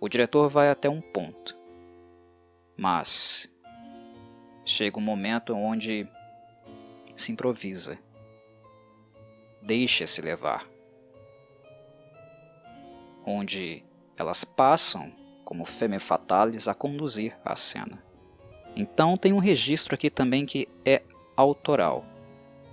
O 0.00 0.08
diretor 0.08 0.48
vai 0.48 0.70
até 0.70 0.88
um 0.88 1.00
ponto, 1.00 1.56
mas 2.76 3.50
chega 4.64 4.98
um 4.98 5.02
momento 5.02 5.52
onde 5.52 6.06
se 7.16 7.32
improvisa, 7.32 7.98
deixa-se 9.60 10.22
levar, 10.22 10.64
onde 13.30 13.84
elas 14.16 14.44
passam 14.44 15.12
como 15.44 15.64
femme 15.64 15.98
fatales 15.98 16.68
a 16.68 16.74
conduzir 16.74 17.36
a 17.44 17.56
cena. 17.56 18.02
Então 18.76 19.16
tem 19.16 19.32
um 19.32 19.38
registro 19.38 19.94
aqui 19.94 20.10
também 20.10 20.46
que 20.46 20.68
é 20.84 21.02
autoral. 21.36 22.04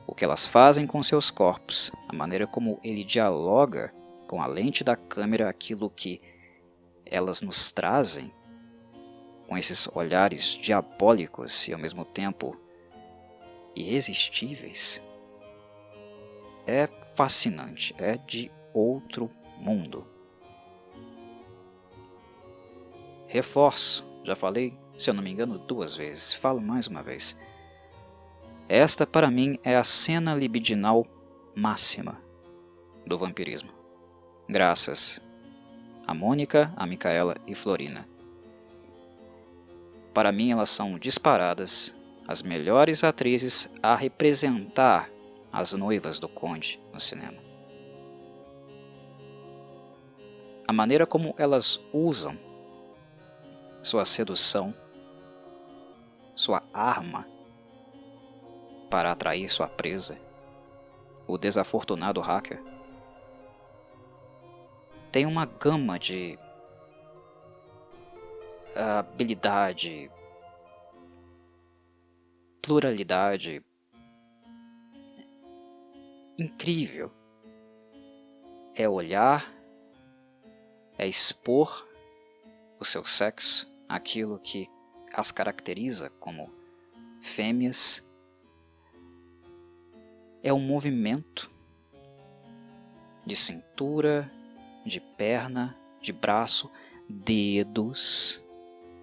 O 0.06 0.14
que 0.14 0.24
elas 0.24 0.46
fazem 0.46 0.86
com 0.86 1.02
seus 1.04 1.32
corpos, 1.32 1.92
a 2.08 2.14
maneira 2.14 2.48
como 2.48 2.80
ele 2.84 3.04
dialoga 3.04 3.94
com 4.28 4.42
a 4.42 4.46
lente 4.46 4.84
da 4.84 4.96
câmera 4.96 5.50
aquilo 5.50 5.90
que 5.90 6.22
elas 7.06 7.42
nos 7.42 7.72
trazem, 7.72 8.32
com 9.48 9.58
esses 9.58 9.88
olhares 9.94 10.58
diabólicos 10.62 11.68
e 11.68 11.74
ao 11.74 11.80
mesmo 11.80 12.04
tempo 12.04 12.56
irresistíveis, 13.76 15.02
é 16.66 16.88
fascinante, 17.16 17.96
é 17.98 18.18
de 18.18 18.52
outro 18.74 19.30
mundo. 19.58 20.17
Reforço, 23.28 24.06
já 24.24 24.36
falei, 24.36 24.78
se 24.98 25.10
eu 25.10 25.14
não 25.14 25.22
me 25.22 25.30
engano, 25.30 25.58
duas 25.58 25.94
vezes, 25.94 26.34
falo 26.34 26.62
mais 26.62 26.88
uma 26.88 27.04
vez. 27.04 27.38
Esta, 28.70 29.06
para 29.06 29.30
mim, 29.30 29.60
é 29.64 29.76
a 29.76 29.84
cena 29.84 30.34
libidinal 30.34 31.06
máxima 31.56 32.22
do 33.06 33.18
vampirismo. 33.18 33.72
Graças 34.48 35.22
a 36.06 36.14
Mônica, 36.14 36.72
a 36.76 36.86
Micaela 36.88 37.36
e 37.46 37.54
Florina. 37.54 38.08
Para 40.14 40.32
mim, 40.32 40.52
elas 40.52 40.70
são 40.70 40.98
disparadas 40.98 41.96
as 42.28 42.42
melhores 42.42 43.04
atrizes 43.04 43.70
a 43.82 43.96
representar 43.96 45.10
as 45.52 45.74
noivas 45.74 46.20
do 46.20 46.28
Conde 46.28 46.80
no 46.94 47.00
cinema. 47.00 47.38
A 50.68 50.74
maneira 50.74 51.06
como 51.06 51.34
elas 51.38 51.80
usam 51.94 52.38
sua 53.88 54.04
sedução, 54.04 54.74
sua 56.36 56.62
arma 56.74 57.26
para 58.90 59.14
atrair 59.14 59.48
sua 59.48 59.70
presa, 59.70 60.20
o 61.26 61.38
desafortunado 61.38 62.20
hacker 62.20 62.62
tem 65.10 65.26
uma 65.26 65.46
gama 65.46 65.98
de 65.98 66.38
habilidade, 68.76 70.12
pluralidade 72.62 73.64
incrível. 76.38 77.10
É 78.76 78.88
olhar, 78.88 79.50
é 80.98 81.08
expor 81.08 81.88
o 82.80 82.86
seu 82.86 83.04
sexo, 83.04 83.77
aquilo 83.88 84.40
que 84.40 84.70
as 85.14 85.32
caracteriza 85.32 86.10
como 86.20 86.52
fêmeas. 87.22 88.06
É 90.44 90.54
um 90.54 90.60
movimento 90.60 91.50
de 93.26 93.36
cintura, 93.36 94.32
de 94.86 95.00
perna, 95.00 95.76
de 96.02 96.14
braço, 96.14 96.72
dedos, 97.10 98.42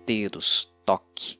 dedos, 0.06 0.72
toque 0.84 1.38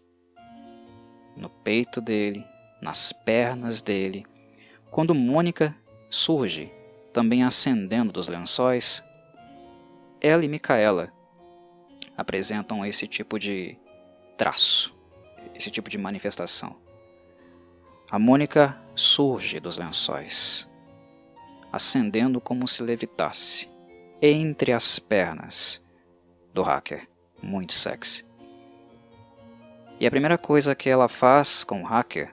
no 1.37 1.49
peito 1.49 2.01
dele, 2.01 2.45
nas 2.81 3.13
pernas 3.13 3.83
dele. 3.83 4.27
Quando 4.91 5.15
Mônica 5.15 5.75
surge, 6.09 6.71
também 7.13 7.43
ascendendo 7.43 8.13
dos 8.13 8.29
lençóis, 8.29 9.03
ela 10.21 10.45
e 10.45 10.49
Micaela 10.49 11.13
apresentam 12.17 12.85
esse 12.85 13.07
tipo 13.07 13.39
de 13.39 13.77
traço, 14.37 14.95
esse 15.55 15.71
tipo 15.71 15.89
de 15.89 15.99
manifestação. 15.99 16.77
A 18.11 18.19
Mônica 18.19 18.79
surge 18.95 19.59
dos 19.59 19.79
lençóis, 19.79 20.69
ascendendo 21.73 22.41
como 22.41 22.69
se 22.69 22.83
levitasse 22.83 23.69
entre 24.23 24.73
as 24.73 24.99
pernas 24.99 25.83
do 26.53 26.63
hacker, 26.63 27.09
muito 27.43 27.73
sexy. 27.73 28.25
E 29.99 30.07
a 30.07 30.11
primeira 30.11 30.39
coisa 30.39 30.75
que 30.75 30.89
ela 30.89 31.09
faz 31.09 31.65
com 31.65 31.83
o 31.83 31.87
hacker 31.87 32.33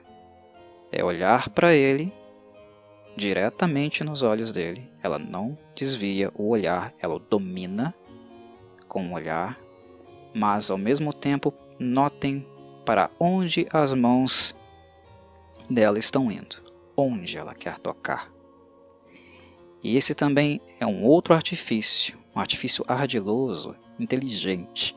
é 0.90 1.02
olhar 1.02 1.48
para 1.50 1.74
ele 1.74 2.12
diretamente 3.16 4.04
nos 4.04 4.22
olhos 4.22 4.52
dele. 4.52 4.90
Ela 5.02 5.18
não 5.18 5.56
desvia 5.74 6.30
o 6.34 6.48
olhar, 6.48 6.92
ela 7.00 7.14
o 7.14 7.18
domina 7.18 7.94
com 8.88 9.08
o 9.08 9.14
olhar, 9.14 9.58
mas 10.34 10.70
ao 10.70 10.78
mesmo 10.78 11.12
tempo 11.12 11.52
notem 11.78 12.46
para 12.84 13.10
onde 13.18 13.66
as 13.72 13.92
mãos 13.94 14.56
dela 15.68 15.98
estão 15.98 16.30
indo, 16.30 16.56
onde 16.96 17.36
ela 17.36 17.54
quer 17.54 17.78
tocar. 17.78 18.30
E 19.82 19.96
esse 19.96 20.14
também 20.14 20.60
é 20.78 20.86
um 20.86 21.02
outro 21.04 21.34
artifício, 21.34 22.16
um 22.34 22.40
artifício 22.40 22.84
ardiloso, 22.86 23.74
inteligente 23.98 24.96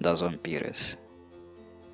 das 0.00 0.20
vampiras. 0.20 0.98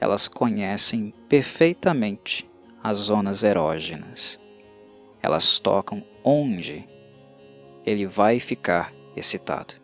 Elas 0.00 0.28
conhecem 0.28 1.12
perfeitamente 1.28 2.48
as 2.82 2.96
zonas 2.98 3.42
erógenas. 3.42 4.40
Elas 5.20 5.58
tocam 5.58 6.04
onde 6.22 6.86
ele 7.84 8.06
vai 8.06 8.38
ficar 8.38 8.92
excitado, 9.16 9.74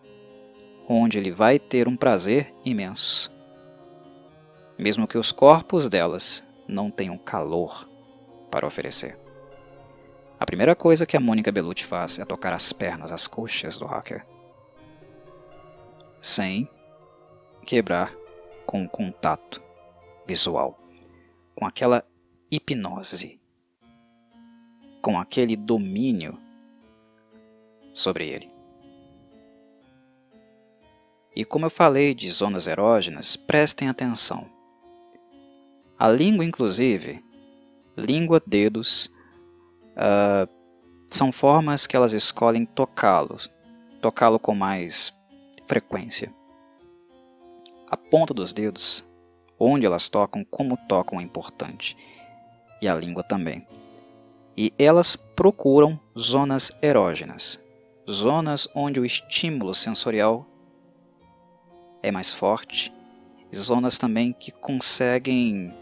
onde 0.89 1.19
ele 1.19 1.31
vai 1.31 1.59
ter 1.59 1.89
um 1.89 1.97
prazer 1.97 2.53
imenso. 2.65 3.33
Mesmo 4.79 5.07
que 5.07 5.19
os 5.19 5.33
corpos 5.33 5.89
delas 5.89 6.45
não 6.69 6.91
tenham 6.91 7.17
calor 7.17 7.89
para 8.51 8.67
oferecer. 8.67 9.19
A 10.39 10.47
primeira 10.47 10.75
coisa 10.75 11.07
que 11.07 11.17
a 11.17 11.21
Mônica 11.21 11.51
Bellucci 11.51 11.85
faz 11.85 12.19
é 12.19 12.25
tocar 12.25 12.53
as 12.53 12.73
pernas, 12.73 13.13
as 13.13 13.27
coxas 13.27 13.79
do 13.79 13.87
hacker, 13.87 14.27
sem 16.21 16.69
quebrar 17.65 18.15
com 18.67 18.85
o 18.85 18.89
contato 18.89 19.63
visual, 20.27 20.79
com 21.55 21.67
aquela 21.67 22.05
hipnose, 22.51 23.41
com 25.01 25.19
aquele 25.19 25.57
domínio 25.57 26.39
sobre 27.93 28.29
ele. 28.29 28.54
E 31.35 31.45
como 31.45 31.67
eu 31.67 31.71
falei 31.71 32.15
de 32.15 32.31
zonas 32.31 32.67
erógenas, 32.67 33.35
prestem 33.35 33.89
atenção. 33.89 34.47
A 35.99 36.09
língua, 36.09 36.45
inclusive, 36.45 37.25
língua, 37.97 38.41
dedos, 38.47 39.11
uh, 39.97 40.49
são 41.11 41.33
formas 41.33 41.87
que 41.87 41.97
elas 41.97 42.13
escolhem 42.13 42.65
tocá-lo, 42.65 43.37
tocá-lo 44.01 44.39
com 44.39 44.55
mais 44.55 45.17
frequência. 45.65 46.33
A 47.89 47.97
ponta 47.97 48.33
dos 48.33 48.53
dedos, 48.53 49.05
onde 49.59 49.87
elas 49.87 50.09
tocam, 50.09 50.45
como 50.45 50.77
tocam 50.89 51.21
é 51.21 51.23
importante, 51.23 51.97
e 52.81 52.89
a 52.89 52.95
língua 52.95 53.23
também. 53.23 53.67
E 54.57 54.73
elas 54.79 55.17
procuram 55.17 55.99
zonas 56.17 56.71
erógenas, 56.81 57.61
zonas 58.09 58.69
onde 58.75 59.01
o 59.01 59.05
estímulo 59.05 59.75
sensorial 59.75 60.47
é 62.05 62.13
mais 62.13 62.35
forte, 62.35 62.93
e 63.51 63.57
zonas 63.57 63.97
também 63.97 64.35
que 64.35 64.53
conseguem 64.53 65.73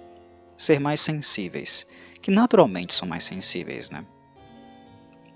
ser 0.56 0.78
mais 0.78 1.00
sensíveis, 1.00 1.84
que 2.20 2.30
naturalmente 2.30 2.94
são 2.94 3.08
mais 3.08 3.24
sensíveis, 3.24 3.90
né? 3.90 4.06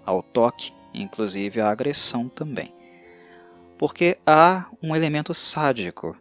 Ao 0.05 0.22
toque, 0.22 0.72
inclusive 0.94 1.61
à 1.61 1.70
agressão 1.70 2.29
também. 2.29 2.72
Porque 3.77 4.16
há 4.25 4.66
um 4.81 4.94
elemento 4.94 5.35
sádico 5.35 6.16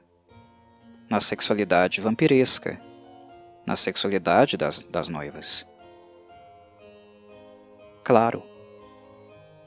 na 1.07 1.19
sexualidade 1.19 2.01
vampiresca, 2.01 2.81
na 3.67 3.75
sexualidade 3.75 4.57
das, 4.57 4.81
das 4.83 5.07
noivas. 5.07 5.67
Claro, 8.03 8.41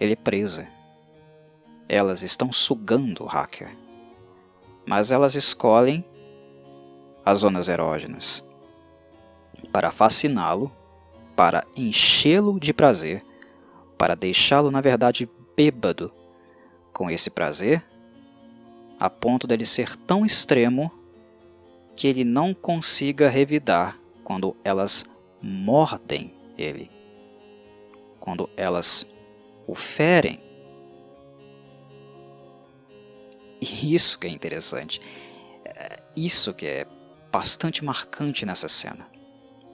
ele 0.00 0.14
é 0.14 0.16
presa. 0.16 0.66
Elas 1.88 2.22
estão 2.24 2.50
sugando 2.50 3.22
o 3.22 3.26
hacker. 3.26 3.70
Mas 4.88 5.12
elas 5.12 5.34
escolhem 5.34 6.02
as 7.22 7.40
zonas 7.40 7.68
erógenas 7.68 8.42
para 9.70 9.92
fasciná-lo, 9.92 10.72
para 11.36 11.62
enchê-lo 11.76 12.58
de 12.58 12.72
prazer, 12.72 13.22
para 13.98 14.14
deixá-lo, 14.14 14.70
na 14.70 14.80
verdade, 14.80 15.28
bêbado 15.54 16.10
com 16.90 17.10
esse 17.10 17.28
prazer, 17.28 17.84
a 18.98 19.10
ponto 19.10 19.46
dele 19.46 19.66
ser 19.66 19.94
tão 19.94 20.24
extremo 20.24 20.90
que 21.94 22.08
ele 22.08 22.24
não 22.24 22.54
consiga 22.54 23.28
revidar 23.28 23.98
quando 24.24 24.56
elas 24.64 25.04
mordem 25.42 26.32
ele, 26.56 26.90
quando 28.18 28.48
elas 28.56 29.06
o 29.66 29.74
ferem. 29.74 30.47
E 33.62 33.94
isso 33.94 34.18
que 34.18 34.26
é 34.26 34.30
interessante, 34.30 35.00
é 35.64 36.00
isso 36.14 36.54
que 36.54 36.64
é 36.66 36.86
bastante 37.32 37.84
marcante 37.84 38.46
nessa 38.46 38.68
cena. 38.68 39.06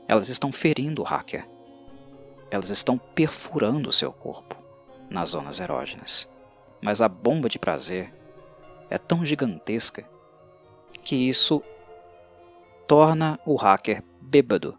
Elas 0.09 0.29
estão 0.29 0.53
ferindo 0.53 1.03
o 1.03 1.05
hacker. 1.05 1.47
Elas 2.51 2.71
estão 2.71 2.99
perfurando 2.99 3.89
o 3.89 3.93
seu 3.93 4.13
corpo 4.13 4.57
nas 5.11 5.31
zonas 5.31 5.61
erógenas. 5.61 6.29
Mas 6.81 7.01
a 7.01 7.09
bomba 7.09 7.49
de 7.49 7.59
prazer 7.59 8.13
é 8.91 8.99
tão 8.99 9.25
gigantesca 9.25 10.09
que 11.03 11.17
isso 11.17 11.63
torna 12.87 13.39
o 13.45 13.57
hacker 13.57 14.03
bêbado, 14.21 14.79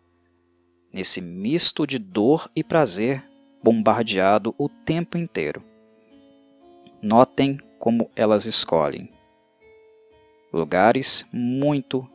nesse 0.93 1.21
misto 1.21 1.85
de 1.85 1.97
dor 1.97 2.49
e 2.55 2.63
prazer 2.63 3.23
bombardeado 3.63 4.53
o 4.57 4.69
tempo 4.69 5.17
inteiro. 5.17 5.63
Notem 7.01 7.57
como 7.85 8.09
elas 8.15 8.47
escolhem 8.47 9.11
lugares 10.51 11.23
muito 11.31 12.09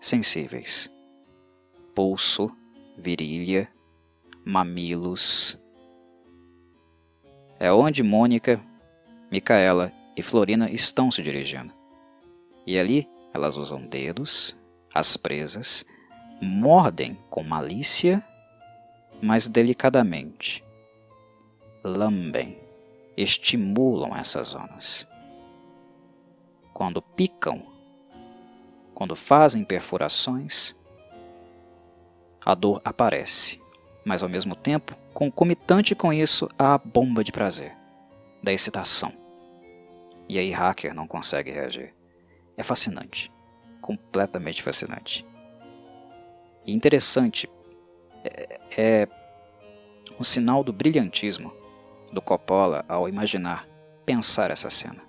sensíveis 0.00 0.90
pulso, 1.94 2.50
virilha, 2.96 3.68
mamilos. 4.44 5.56
É 7.60 7.72
onde 7.72 8.02
Mônica, 8.02 8.60
Micaela 9.30 9.92
e 10.16 10.22
Florina 10.22 10.68
estão 10.68 11.12
se 11.12 11.22
dirigindo. 11.22 11.72
E 12.66 12.76
ali 12.76 13.08
elas 13.32 13.56
usam 13.56 13.80
dedos, 13.86 14.56
as 14.92 15.16
presas, 15.16 15.86
mordem 16.42 17.16
com 17.30 17.44
malícia, 17.44 18.20
mas 19.22 19.46
delicadamente. 19.46 20.64
Lambem, 21.84 22.58
estimulam 23.22 24.16
essas 24.16 24.48
zonas. 24.48 25.08
Quando 26.72 27.02
picam, 27.02 27.66
quando 28.94 29.16
fazem 29.16 29.64
perfurações, 29.64 30.76
a 32.40 32.54
dor 32.54 32.80
aparece, 32.84 33.60
mas 34.04 34.22
ao 34.22 34.28
mesmo 34.28 34.54
tempo, 34.54 34.96
concomitante 35.12 35.96
com 35.96 36.12
isso, 36.12 36.48
há 36.56 36.74
a 36.74 36.78
bomba 36.78 37.24
de 37.24 37.32
prazer, 37.32 37.74
da 38.40 38.52
excitação. 38.52 39.12
E 40.28 40.38
aí 40.38 40.52
hacker 40.52 40.94
não 40.94 41.06
consegue 41.06 41.50
reagir. 41.50 41.92
É 42.56 42.62
fascinante, 42.62 43.32
completamente 43.80 44.62
fascinante. 44.62 45.26
E 46.64 46.72
interessante, 46.72 47.50
é, 48.24 48.60
é 48.76 49.08
um 50.20 50.24
sinal 50.24 50.62
do 50.62 50.72
brilhantismo 50.72 51.57
do 52.12 52.22
Coppola 52.22 52.84
ao 52.88 53.08
imaginar, 53.08 53.66
pensar 54.04 54.50
essa 54.50 54.70
cena. 54.70 55.02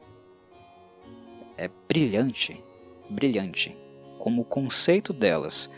É 1.57 1.69
brilhante, 1.87 2.63
brilhante, 3.09 3.75
como 4.17 4.41
o 4.41 4.45
conceito 4.45 5.13
delas 5.13 5.69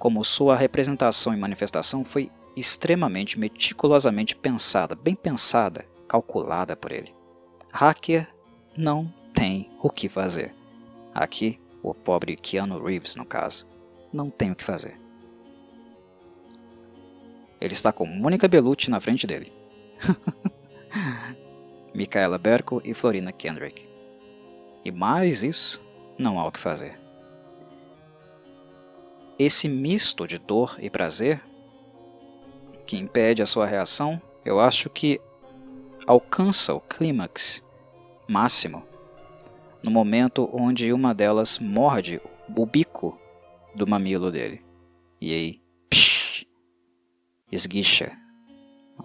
como 0.00 0.24
sua 0.24 0.56
representação 0.56 1.34
e 1.34 1.36
manifestação 1.36 2.02
foi 2.02 2.30
extremamente 2.56 3.38
meticulosamente 3.38 4.34
pensada, 4.34 4.94
bem 4.94 5.14
pensada, 5.14 5.84
calculada 6.08 6.74
por 6.74 6.90
ele. 6.90 7.14
Hacker 7.70 8.26
não 8.74 9.12
tem 9.34 9.70
o 9.82 9.90
que 9.90 10.08
fazer. 10.08 10.54
Aqui, 11.14 11.60
o 11.82 11.92
pobre 11.92 12.34
Keanu 12.34 12.82
Reeves, 12.82 13.14
no 13.14 13.26
caso, 13.26 13.68
não 14.10 14.30
tem 14.30 14.50
o 14.50 14.56
que 14.56 14.64
fazer. 14.64 14.98
Ele 17.60 17.74
está 17.74 17.92
com 17.92 18.06
Mônica 18.06 18.48
Bellucci 18.48 18.90
na 18.90 19.00
frente 19.00 19.26
dele. 19.26 19.52
Micaela 21.94 22.38
Berko 22.38 22.80
e 22.84 22.94
Florina 22.94 23.32
Kendrick. 23.32 23.88
E 24.84 24.90
mais 24.90 25.42
isso, 25.42 25.80
não 26.18 26.38
há 26.38 26.46
o 26.46 26.52
que 26.52 26.58
fazer. 26.58 26.98
Esse 29.38 29.68
misto 29.68 30.26
de 30.26 30.38
dor 30.38 30.76
e 30.80 30.90
prazer 30.90 31.42
que 32.86 32.96
impede 32.96 33.42
a 33.42 33.46
sua 33.46 33.66
reação, 33.66 34.20
eu 34.44 34.60
acho 34.60 34.90
que 34.90 35.20
alcança 36.06 36.74
o 36.74 36.80
clímax 36.80 37.64
máximo 38.28 38.84
no 39.82 39.90
momento 39.90 40.48
onde 40.52 40.92
uma 40.92 41.14
delas 41.14 41.58
morde 41.58 42.20
o 42.56 42.66
bico 42.66 43.18
do 43.74 43.86
mamilo 43.86 44.30
dele. 44.30 44.62
E 45.20 45.32
aí, 45.32 45.62
psh, 45.88 46.46
esguicha 47.50 48.19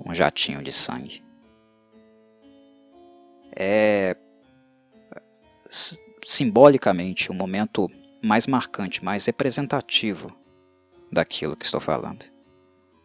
um 0.03 0.13
jatinho 0.13 0.63
de 0.63 0.71
sangue. 0.71 1.23
É 3.55 4.15
simbolicamente 6.23 7.31
um 7.31 7.35
momento 7.35 7.89
mais 8.21 8.47
marcante, 8.47 9.03
mais 9.03 9.25
representativo 9.25 10.35
daquilo 11.11 11.55
que 11.55 11.65
estou 11.65 11.79
falando. 11.79 12.25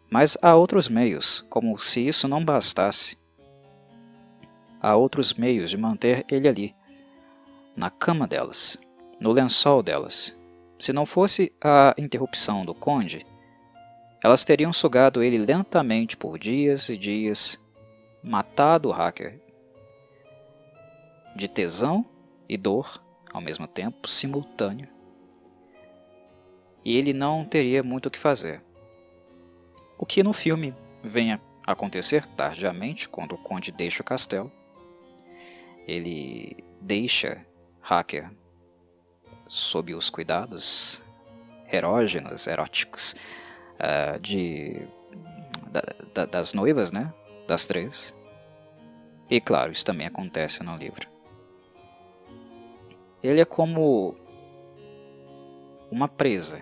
Mas 0.09 0.37
há 0.41 0.55
outros 0.55 0.89
meios, 0.89 1.45
como 1.49 1.77
se 1.77 2.05
isso 2.05 2.27
não 2.27 2.43
bastasse. 2.43 3.17
Há 4.81 4.95
outros 4.95 5.33
meios 5.33 5.69
de 5.69 5.77
manter 5.77 6.25
ele 6.29 6.47
ali, 6.47 6.75
na 7.75 7.89
cama 7.89 8.27
delas, 8.27 8.77
no 9.19 9.31
lençol 9.31 9.81
delas. 9.83 10.35
Se 10.79 10.91
não 10.91 11.05
fosse 11.05 11.53
a 11.63 11.93
interrupção 11.97 12.65
do 12.65 12.73
conde, 12.73 13.25
elas 14.23 14.45
teriam 14.45 14.71
sugado 14.71 15.23
ele 15.23 15.37
lentamente 15.37 16.15
por 16.15 16.37
dias 16.37 16.89
e 16.89 16.97
dias, 16.97 17.59
matado 18.23 18.89
o 18.89 18.91
hacker 18.91 19.39
de 21.35 21.47
tesão 21.47 22.05
e 22.47 22.57
dor 22.57 23.01
ao 23.33 23.41
mesmo 23.41 23.67
tempo 23.67 24.07
simultâneo 24.07 25.01
e 26.83 26.97
ele 26.97 27.13
não 27.13 27.45
teria 27.45 27.83
muito 27.83 28.07
o 28.07 28.11
que 28.11 28.19
fazer. 28.19 28.61
O 29.97 30.05
que 30.05 30.23
no 30.23 30.33
filme 30.33 30.73
vem 31.03 31.33
a 31.33 31.39
acontecer 31.65 32.25
tardiamente, 32.27 33.07
quando 33.07 33.33
o 33.33 33.37
conde 33.37 33.71
deixa 33.71 34.01
o 34.01 34.05
castelo. 34.05 34.51
Ele 35.87 36.63
deixa 36.79 37.45
Hacker 37.81 38.31
sob 39.47 39.93
os 39.93 40.09
cuidados 40.09 41.03
erógenos, 41.71 42.47
eróticos 42.47 43.15
uh, 43.81 44.19
de, 44.19 44.87
da, 45.71 45.81
da, 46.13 46.25
das 46.25 46.53
noivas, 46.53 46.91
né? 46.91 47.13
Das 47.47 47.65
três. 47.65 48.15
E 49.29 49.41
claro, 49.41 49.71
isso 49.71 49.85
também 49.85 50.05
acontece 50.05 50.63
no 50.63 50.75
livro. 50.77 51.07
Ele 53.23 53.41
é 53.41 53.45
como 53.45 54.15
uma 55.89 56.07
presa 56.07 56.61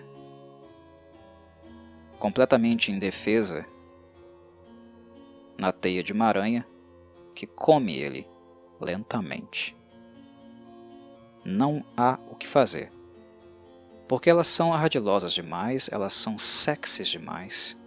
completamente 2.20 2.92
indefesa 2.92 3.66
na 5.58 5.72
teia 5.72 6.04
de 6.04 6.14
uma 6.14 6.26
aranha 6.26 6.66
que 7.34 7.48
come 7.48 7.98
ele 7.98 8.28
lentamente. 8.80 9.76
Não 11.44 11.84
há 11.96 12.20
o 12.30 12.36
que 12.36 12.48
fazer. 12.48 12.92
Porque 14.10 14.28
elas 14.28 14.48
são 14.48 14.74
ardilosas 14.74 15.34
demais, 15.34 15.88
elas 15.91 16.13
são 16.13 16.36
sexys 16.39 17.10
demais, 17.10 17.78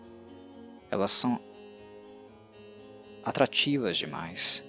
elas 0.89 1.11
são 1.11 1.41
atrativas 3.25 3.99
demais. 3.99 4.65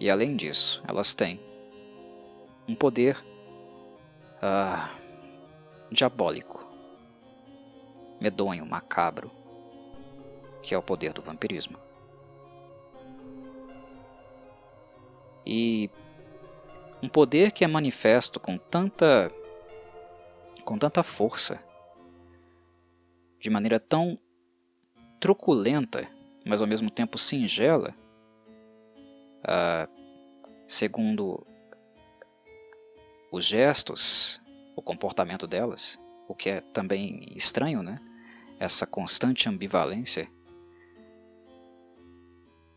E 0.00 0.08
além 0.08 0.34
disso, 0.34 0.82
elas 0.88 1.12
têm 1.12 1.38
um 2.66 2.74
poder 2.74 3.22
ah, 4.40 4.90
diabólico, 5.92 6.64
medonho, 8.18 8.64
macabro, 8.64 9.30
que 10.62 10.74
é 10.74 10.78
o 10.78 10.82
poder 10.82 11.12
do 11.12 11.20
vampirismo. 11.20 11.76
E 15.44 15.90
um 17.02 17.10
poder 17.10 17.52
que 17.52 17.62
é 17.62 17.68
manifesto 17.68 18.40
com 18.40 18.56
tanta 18.56 19.30
com 20.60 20.78
tanta 20.78 21.02
força, 21.02 21.62
de 23.38 23.50
maneira 23.50 23.80
tão 23.80 24.18
truculenta, 25.18 26.08
mas 26.44 26.60
ao 26.60 26.66
mesmo 26.66 26.90
tempo 26.90 27.18
singela, 27.18 27.94
ah, 29.44 29.88
segundo 30.68 31.46
os 33.32 33.44
gestos, 33.44 34.40
o 34.76 34.82
comportamento 34.82 35.46
delas, 35.46 35.98
o 36.28 36.34
que 36.34 36.50
é 36.50 36.60
também 36.60 37.26
estranho, 37.34 37.82
né? 37.82 38.00
Essa 38.58 38.86
constante 38.86 39.48
ambivalência 39.48 40.28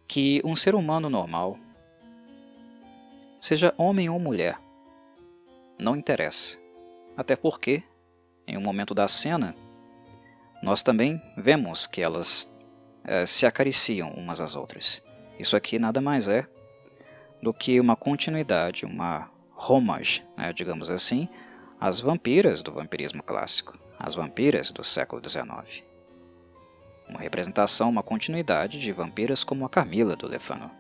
que 0.07 0.41
um 0.45 0.55
ser 0.55 0.75
humano 0.75 1.09
normal, 1.09 1.57
seja 3.41 3.73
homem 3.77 4.09
ou 4.09 4.19
mulher, 4.19 4.59
não 5.79 5.95
interessa. 5.95 6.62
Até 7.15 7.35
porque, 7.35 7.83
em 8.47 8.57
um 8.57 8.61
momento 8.61 8.93
da 8.93 9.07
cena, 9.07 9.55
nós 10.61 10.81
também 10.81 11.21
vemos 11.37 11.85
que 11.85 12.01
elas 12.01 12.51
é, 13.03 13.25
se 13.25 13.45
acariciam 13.45 14.09
umas 14.11 14.39
às 14.41 14.55
outras. 14.55 15.03
Isso 15.37 15.55
aqui 15.55 15.77
nada 15.77 15.99
mais 15.99 16.27
é 16.27 16.47
do 17.41 17.53
que 17.53 17.79
uma 17.79 17.95
continuidade, 17.95 18.85
uma 18.85 19.29
homage, 19.57 20.23
né, 20.37 20.53
digamos 20.53 20.89
assim, 20.89 21.27
às 21.79 21.99
vampiras 21.99 22.63
do 22.63 22.71
vampirismo 22.71 23.21
clássico, 23.21 23.77
as 23.99 24.15
vampiras 24.15 24.71
do 24.71 24.83
século 24.83 25.21
XIX. 25.27 25.83
Uma 27.09 27.19
representação, 27.19 27.89
uma 27.89 28.01
continuidade 28.01 28.79
de 28.79 28.91
vampiras 28.91 29.43
como 29.43 29.65
a 29.65 29.69
Camila 29.69 30.15
do 30.15 30.27
Lefano. 30.27 30.71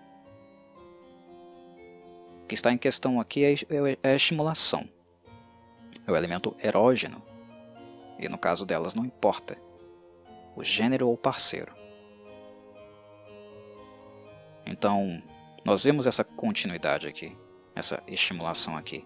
O 2.43 2.47
que 2.47 2.53
está 2.53 2.71
em 2.71 2.77
questão 2.77 3.19
aqui 3.19 3.43
é, 3.43 3.53
é, 3.53 3.97
é 4.01 4.11
a 4.11 4.15
estimulação. 4.15 4.87
É 6.05 6.11
o 6.11 6.15
elemento 6.15 6.55
erógeno. 6.61 7.21
E 8.19 8.27
no 8.29 8.37
caso 8.37 8.65
delas 8.65 8.95
não 8.95 9.05
importa 9.05 9.57
o 10.55 10.63
gênero 10.63 11.09
ou 11.09 11.17
parceiro. 11.17 11.73
Então, 14.65 15.21
nós 15.65 15.83
vemos 15.83 16.07
essa 16.07 16.23
continuidade 16.23 17.07
aqui, 17.07 17.35
essa 17.75 18.01
estimulação 18.07 18.77
aqui. 18.77 19.05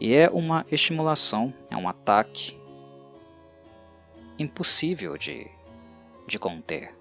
E 0.00 0.14
é 0.14 0.28
uma 0.28 0.66
estimulação, 0.70 1.54
é 1.70 1.76
um 1.76 1.88
ataque 1.88 2.58
impossível 4.38 5.16
de, 5.16 5.46
de 6.26 6.38
conter. 6.38 6.94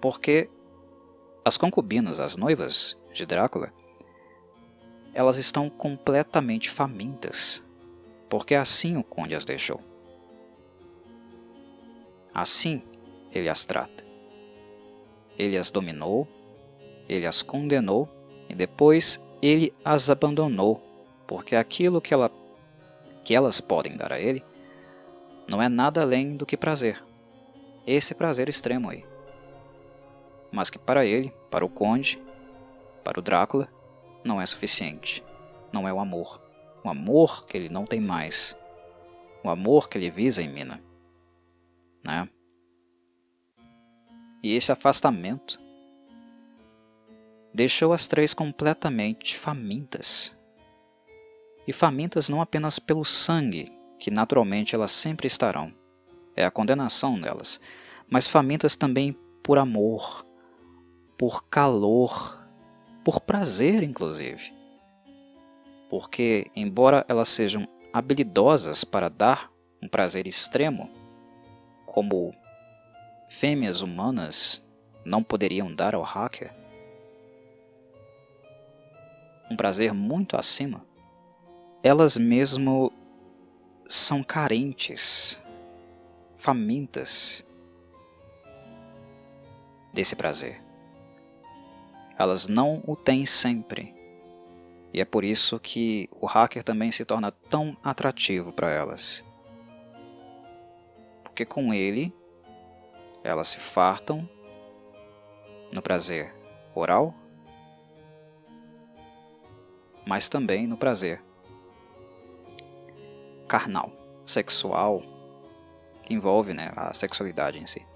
Porque 0.00 0.48
as 1.44 1.56
concubinas, 1.56 2.18
as 2.18 2.36
noivas 2.36 2.96
de 3.12 3.26
Drácula, 3.26 3.72
elas 5.12 5.36
estão 5.36 5.68
completamente 5.68 6.70
famintas, 6.70 7.62
porque 8.30 8.54
assim 8.54 8.96
o 8.96 9.02
conde 9.02 9.34
as 9.34 9.44
deixou. 9.44 9.80
Assim 12.32 12.80
ele 13.34 13.48
as 13.48 13.66
trata. 13.66 14.06
Ele 15.36 15.58
as 15.58 15.70
dominou, 15.70 16.28
ele 17.08 17.26
as 17.26 17.42
condenou 17.42 18.08
e 18.48 18.54
depois 18.54 19.20
ele 19.42 19.74
as 19.84 20.08
abandonou, 20.08 20.80
porque 21.26 21.56
aquilo 21.56 22.00
que, 22.00 22.14
ela, 22.14 22.30
que 23.24 23.34
elas 23.34 23.60
podem 23.60 23.96
dar 23.96 24.12
a 24.12 24.20
ele 24.20 24.44
não 25.48 25.60
é 25.60 25.68
nada 25.68 26.02
além 26.02 26.36
do 26.36 26.46
que 26.46 26.56
prazer. 26.56 27.02
Esse 27.84 28.14
prazer 28.14 28.48
extremo 28.48 28.90
aí. 28.90 29.04
Mas 30.52 30.70
que 30.70 30.78
para 30.78 31.04
ele, 31.04 31.32
para 31.50 31.64
o 31.64 31.68
conde, 31.68 32.22
para 33.02 33.18
o 33.18 33.22
Drácula, 33.22 33.68
não 34.22 34.40
é 34.40 34.46
suficiente. 34.46 35.24
Não 35.72 35.88
é 35.88 35.92
o 35.92 35.98
amor. 35.98 36.49
O 36.82 36.88
amor 36.88 37.46
que 37.46 37.56
ele 37.56 37.68
não 37.68 37.84
tem 37.84 38.00
mais. 38.00 38.56
O 39.44 39.48
amor 39.48 39.88
que 39.88 39.98
ele 39.98 40.10
visa 40.10 40.42
em 40.42 40.48
Mina. 40.48 40.82
Né? 42.02 42.28
E 44.42 44.54
esse 44.54 44.72
afastamento 44.72 45.60
deixou 47.52 47.92
as 47.92 48.08
três 48.08 48.32
completamente 48.32 49.36
famintas. 49.36 50.34
E 51.66 51.72
famintas 51.72 52.28
não 52.28 52.40
apenas 52.40 52.78
pelo 52.78 53.04
sangue, 53.04 53.70
que 53.98 54.10
naturalmente 54.10 54.74
elas 54.74 54.92
sempre 54.92 55.26
estarão, 55.26 55.72
é 56.34 56.44
a 56.44 56.50
condenação 56.50 57.20
delas, 57.20 57.60
mas 58.08 58.26
famintas 58.26 58.76
também 58.76 59.16
por 59.42 59.58
amor, 59.58 60.24
por 61.18 61.44
calor, 61.44 62.42
por 63.04 63.20
prazer, 63.20 63.82
inclusive. 63.82 64.52
Porque, 65.90 66.50
embora 66.54 67.04
elas 67.08 67.28
sejam 67.28 67.68
habilidosas 67.92 68.84
para 68.84 69.10
dar 69.10 69.50
um 69.82 69.88
prazer 69.88 70.26
extremo, 70.26 70.88
como 71.84 72.32
fêmeas 73.28 73.82
humanas 73.82 74.64
não 75.04 75.22
poderiam 75.22 75.74
dar 75.74 75.94
ao 75.94 76.02
hacker, 76.02 76.52
um 79.50 79.56
prazer 79.56 79.92
muito 79.92 80.36
acima, 80.36 80.86
elas 81.82 82.16
mesmo 82.16 82.92
são 83.88 84.22
carentes, 84.22 85.36
famintas 86.36 87.44
desse 89.92 90.14
prazer. 90.14 90.62
Elas 92.16 92.46
não 92.46 92.80
o 92.86 92.94
têm 92.94 93.26
sempre. 93.26 93.99
E 94.92 95.00
é 95.00 95.04
por 95.04 95.24
isso 95.24 95.58
que 95.58 96.08
o 96.20 96.26
hacker 96.26 96.64
também 96.64 96.90
se 96.90 97.04
torna 97.04 97.30
tão 97.30 97.76
atrativo 97.82 98.52
para 98.52 98.70
elas. 98.70 99.24
Porque 101.22 101.44
com 101.44 101.72
ele, 101.72 102.12
elas 103.22 103.48
se 103.48 103.60
fartam 103.60 104.28
no 105.72 105.80
prazer 105.80 106.34
oral 106.74 107.14
mas 110.10 110.28
também 110.28 110.66
no 110.66 110.76
prazer 110.76 111.22
carnal, 113.46 113.92
sexual, 114.26 115.02
que 116.02 116.12
envolve 116.12 116.52
né, 116.52 116.72
a 116.74 116.92
sexualidade 116.92 117.58
em 117.58 117.66
si. 117.66 117.86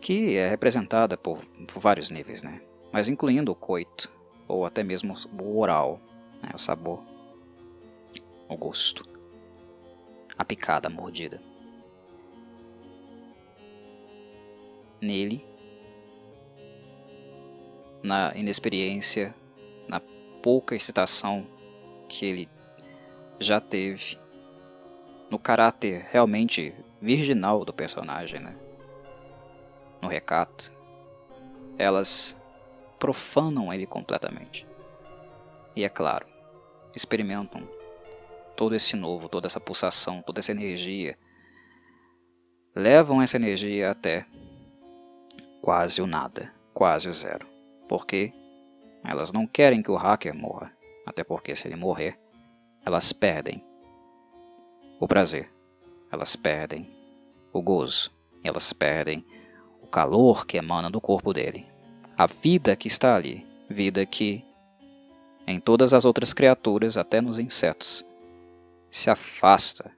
Que 0.00 0.36
é 0.36 0.48
representada 0.48 1.16
por, 1.16 1.42
por 1.66 1.80
vários 1.80 2.10
níveis, 2.10 2.42
né? 2.42 2.60
mas 2.92 3.08
incluindo 3.08 3.52
o 3.52 3.54
coito, 3.54 4.12
ou 4.48 4.64
até 4.64 4.82
mesmo 4.82 5.14
o 5.38 5.58
oral, 5.58 6.00
né, 6.42 6.50
o 6.54 6.58
sabor, 6.58 7.02
o 8.48 8.56
gosto, 8.56 9.08
a 10.38 10.44
picada, 10.44 10.88
a 10.88 10.90
mordida. 10.90 11.40
Nele, 15.00 15.44
na 18.02 18.32
inexperiência 18.36 19.34
pouca 20.46 20.76
excitação 20.76 21.44
que 22.08 22.24
ele 22.24 22.48
já 23.40 23.60
teve 23.60 24.16
no 25.28 25.40
caráter 25.40 26.06
realmente 26.12 26.72
virginal 27.02 27.64
do 27.64 27.72
personagem, 27.72 28.38
né? 28.38 28.54
No 30.00 30.06
recato, 30.06 30.72
elas 31.76 32.36
profanam 32.98 33.72
ele 33.72 33.86
completamente. 33.86 34.66
E 35.74 35.84
é 35.84 35.88
claro, 35.88 36.26
experimentam 36.94 37.68
todo 38.56 38.74
esse 38.74 38.96
novo, 38.96 39.28
toda 39.28 39.46
essa 39.46 39.60
pulsação, 39.60 40.22
toda 40.22 40.40
essa 40.40 40.52
energia. 40.52 41.18
Levam 42.74 43.20
essa 43.20 43.36
energia 43.36 43.90
até 43.90 44.26
quase 45.60 46.00
o 46.00 46.06
nada, 46.06 46.52
quase 46.72 47.08
o 47.08 47.12
zero. 47.12 47.46
Porque 47.88 48.32
elas 49.04 49.32
não 49.32 49.46
querem 49.46 49.82
que 49.82 49.90
o 49.90 49.96
hacker 49.96 50.34
morra, 50.34 50.72
até 51.04 51.22
porque 51.22 51.54
se 51.54 51.68
ele 51.68 51.76
morrer, 51.76 52.18
elas 52.84 53.12
perdem 53.12 53.64
o 54.98 55.06
prazer, 55.06 55.52
elas 56.10 56.34
perdem 56.34 56.90
o 57.52 57.62
gozo, 57.62 58.10
elas 58.42 58.72
perdem 58.72 59.24
o 59.82 59.86
calor 59.86 60.46
que 60.46 60.56
emana 60.56 60.90
do 60.90 61.00
corpo 61.00 61.32
dele, 61.32 61.66
a 62.16 62.26
vida 62.26 62.74
que 62.74 62.88
está 62.88 63.14
ali, 63.14 63.46
vida 63.68 64.06
que 64.06 64.44
em 65.46 65.60
todas 65.60 65.94
as 65.94 66.04
outras 66.04 66.32
criaturas, 66.32 66.96
até 66.96 67.20
nos 67.20 67.38
insetos, 67.38 68.04
se 68.90 69.10
afasta, 69.10 69.92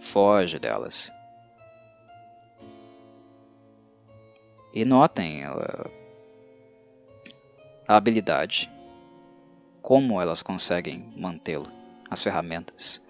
foge 0.00 0.58
delas. 0.58 1.12
E 4.72 4.84
notem 4.84 5.44
uh, 5.48 5.90
a 7.88 7.96
habilidade, 7.96 8.70
como 9.80 10.20
elas 10.20 10.42
conseguem 10.42 11.12
mantê-lo, 11.16 11.72
as 12.10 12.22
ferramentas. 12.22 13.02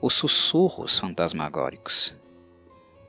Os 0.00 0.14
sussurros 0.14 0.98
fantasmagóricos. 0.98 2.14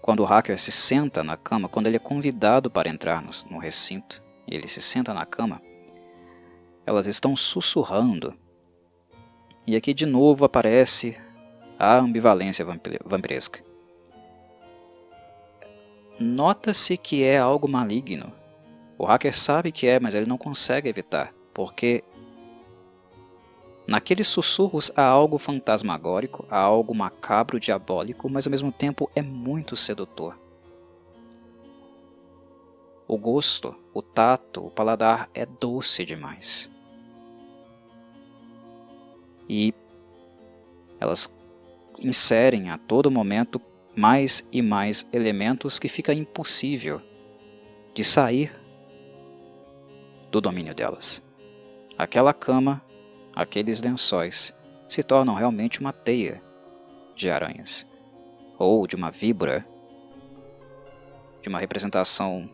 Quando 0.02 0.22
o 0.22 0.26
hacker 0.26 0.58
se 0.58 0.72
senta 0.72 1.24
na 1.24 1.38
cama, 1.38 1.70
quando 1.70 1.88
ele 1.88 1.98
é 1.98 2.00
convidado 2.00 2.70
para 2.70 2.90
entrar 2.90 3.22
no, 3.22 3.32
no 3.50 3.60
recinto, 3.60 4.24
e 4.48 4.56
ele 4.56 4.68
se 4.68 4.82
senta 4.82 5.14
na 5.14 5.26
cama, 5.26 5.62
elas 6.86 7.06
estão 7.06 7.36
sussurrando. 7.36 8.34
E 9.68 9.76
aqui 9.76 9.94
de 9.94 10.06
novo 10.06 10.46
aparece 10.46 11.18
a 11.78 11.98
ambivalência 11.98 12.66
vampiresca. 13.06 13.64
Nota-se 16.20 16.98
que 16.98 17.24
é 17.24 17.38
algo 17.38 17.68
maligno. 17.68 18.34
O 18.98 19.06
hacker 19.06 19.34
sabe 19.34 19.72
que 19.72 19.88
é, 19.88 20.00
mas 20.00 20.16
ele 20.16 20.26
não 20.26 20.38
consegue 20.38 20.90
evitar, 20.90 21.34
porque 21.54 22.04
naqueles 23.89 24.28
sussurros 24.28 24.91
há 24.95 25.04
algo 25.04 25.39
fantasmagórico, 25.39 26.45
há 26.47 26.60
algo 26.60 26.93
macabro, 26.93 27.60
diabólico, 27.60 28.30
mas 28.30 28.45
ao 28.45 28.52
mesmo 28.52 28.71
tempo 28.71 29.10
é 29.15 29.21
muito 29.21 29.75
sedutor. 29.75 30.38
O 33.08 33.17
gosto, 33.17 33.75
o 33.91 34.04
tato, 34.04 34.67
o 34.67 34.69
paladar 34.69 35.28
é 35.34 35.43
doce 35.43 36.06
demais. 36.06 36.69
E 39.49 39.73
elas 40.99 41.36
inserem 41.97 42.69
a 42.69 42.78
todo 42.78 43.10
momento 43.10 43.60
mais 43.95 44.47
e 44.52 44.62
mais 44.62 45.10
elementos 45.12 45.80
que 45.80 45.88
fica 45.88 46.13
impossível 46.13 47.02
de 47.95 48.04
sair 48.04 48.56
do 50.30 50.39
domínio 50.39 50.75
delas. 50.75 51.23
Aquela 51.97 52.36
cama, 52.36 52.84
aqueles 53.39 53.82
lençóis 53.82 54.54
se 54.89 55.02
tornam 55.02 55.34
realmente 55.34 55.80
uma 55.80 55.93
teia 55.93 56.41
de 57.15 57.30
aranhas 57.30 57.88
ou 58.58 58.86
de 58.86 58.97
uma 58.97 59.10
víbora, 59.10 59.65
de 61.41 61.47
uma 61.47 61.58
representação 61.58 62.49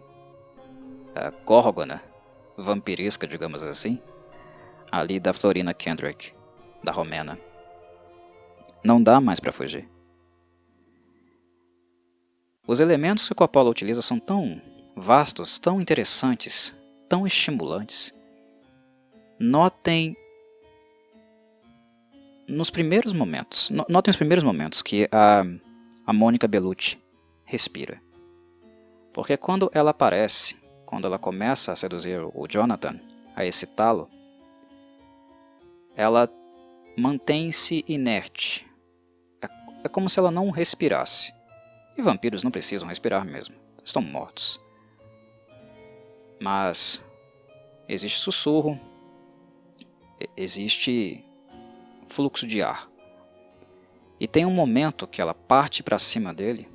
uh, 1.10 1.43
górgona, 1.43 2.04
vampiresca, 2.56 3.26
digamos 3.26 3.63
assim, 3.63 4.00
ali 4.91 5.19
da 5.19 5.34
Florina 5.34 5.74
Kendrick, 5.74 6.34
da 6.84 6.91
Romena. 6.91 7.39
Não 8.84 9.02
dá 9.02 9.19
mais 9.19 9.39
para 9.39 9.52
fugir. 9.52 9.89
Os 12.67 12.80
elementos 12.80 13.26
que 13.26 13.34
o 13.34 13.36
Coppola 13.36 13.71
utiliza 13.71 14.04
são 14.04 14.19
tão 14.19 14.62
vastos, 14.95 15.58
tão 15.58 15.82
interessantes, 15.82 16.78
tão 17.10 17.26
estimulantes. 17.26 18.13
Notem 19.39 20.15
nos 22.48 22.70
primeiros 22.70 23.14
momentos, 23.14 23.72
notem 23.90 24.12
os 24.12 24.18
primeiros 24.18 24.44
momentos 24.44 24.82
que 24.82 25.08
a, 25.12 25.44
a 26.06 26.14
Mônica 26.14 26.48
Bellucci 26.48 26.98
respira. 27.44 28.02
Porque 29.14 29.38
quando 29.38 29.72
ela 29.74 29.92
aparece, 29.92 30.56
quando 30.86 31.06
ela 31.08 31.18
começa 31.18 31.72
a 31.72 31.76
seduzir 31.76 32.20
o 32.22 32.48
Jonathan, 32.48 33.00
a 33.36 33.46
excitá-lo, 33.46 34.10
ela 35.96 36.30
mantém-se 36.98 37.84
inerte, 37.88 38.68
é 39.84 39.90
como 39.90 40.10
se 40.10 40.20
ela 40.20 40.32
não 40.32 40.50
respirasse. 40.50 41.34
E 41.98 42.02
vampiros 42.02 42.44
não 42.44 42.52
precisam 42.52 42.88
respirar 42.88 43.26
mesmo, 43.26 43.56
estão 43.84 44.02
mortos. 44.02 44.60
Mas 46.40 47.02
existe 47.88 48.20
sussurro, 48.20 48.80
existe 50.36 51.25
fluxo 52.15 52.47
de 52.47 52.62
ar. 52.62 52.89
E 54.19 54.28
tem 54.28 54.45
um 54.45 54.51
momento 54.51 55.08
que 55.08 55.21
ela 55.21 55.34
parte 55.34 55.84
para 55.84 55.99
cima 55.99 56.34
dele, 56.34 56.67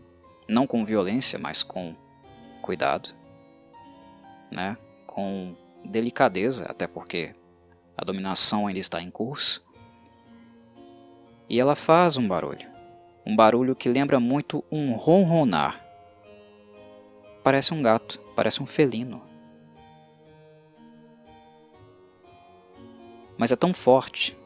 não 0.48 0.66
com 0.66 0.84
violência, 0.84 1.38
mas 1.38 1.62
com 1.62 1.94
cuidado, 2.60 3.08
né? 4.50 4.76
com 5.06 5.54
delicadeza, 5.84 6.66
até 6.66 6.86
porque 6.86 7.34
a 7.96 8.04
dominação 8.04 8.66
ainda 8.66 8.78
está 8.78 9.02
em 9.02 9.10
curso. 9.10 9.64
E 11.48 11.58
ela 11.58 11.74
faz 11.74 12.16
um 12.16 12.28
barulho 12.28 12.70
um 13.24 13.36
barulho 13.36 13.76
que 13.76 13.88
lembra 13.88 14.18
muito 14.18 14.64
um 14.70 14.94
ronronar. 14.94 15.80
Parece 17.42 17.72
um 17.72 17.82
gato, 17.82 18.20
parece 18.34 18.62
um 18.62 18.66
felino. 18.66 19.22
Mas 23.36 23.52
é 23.52 23.56
tão 23.56 23.72
forte 23.72 24.36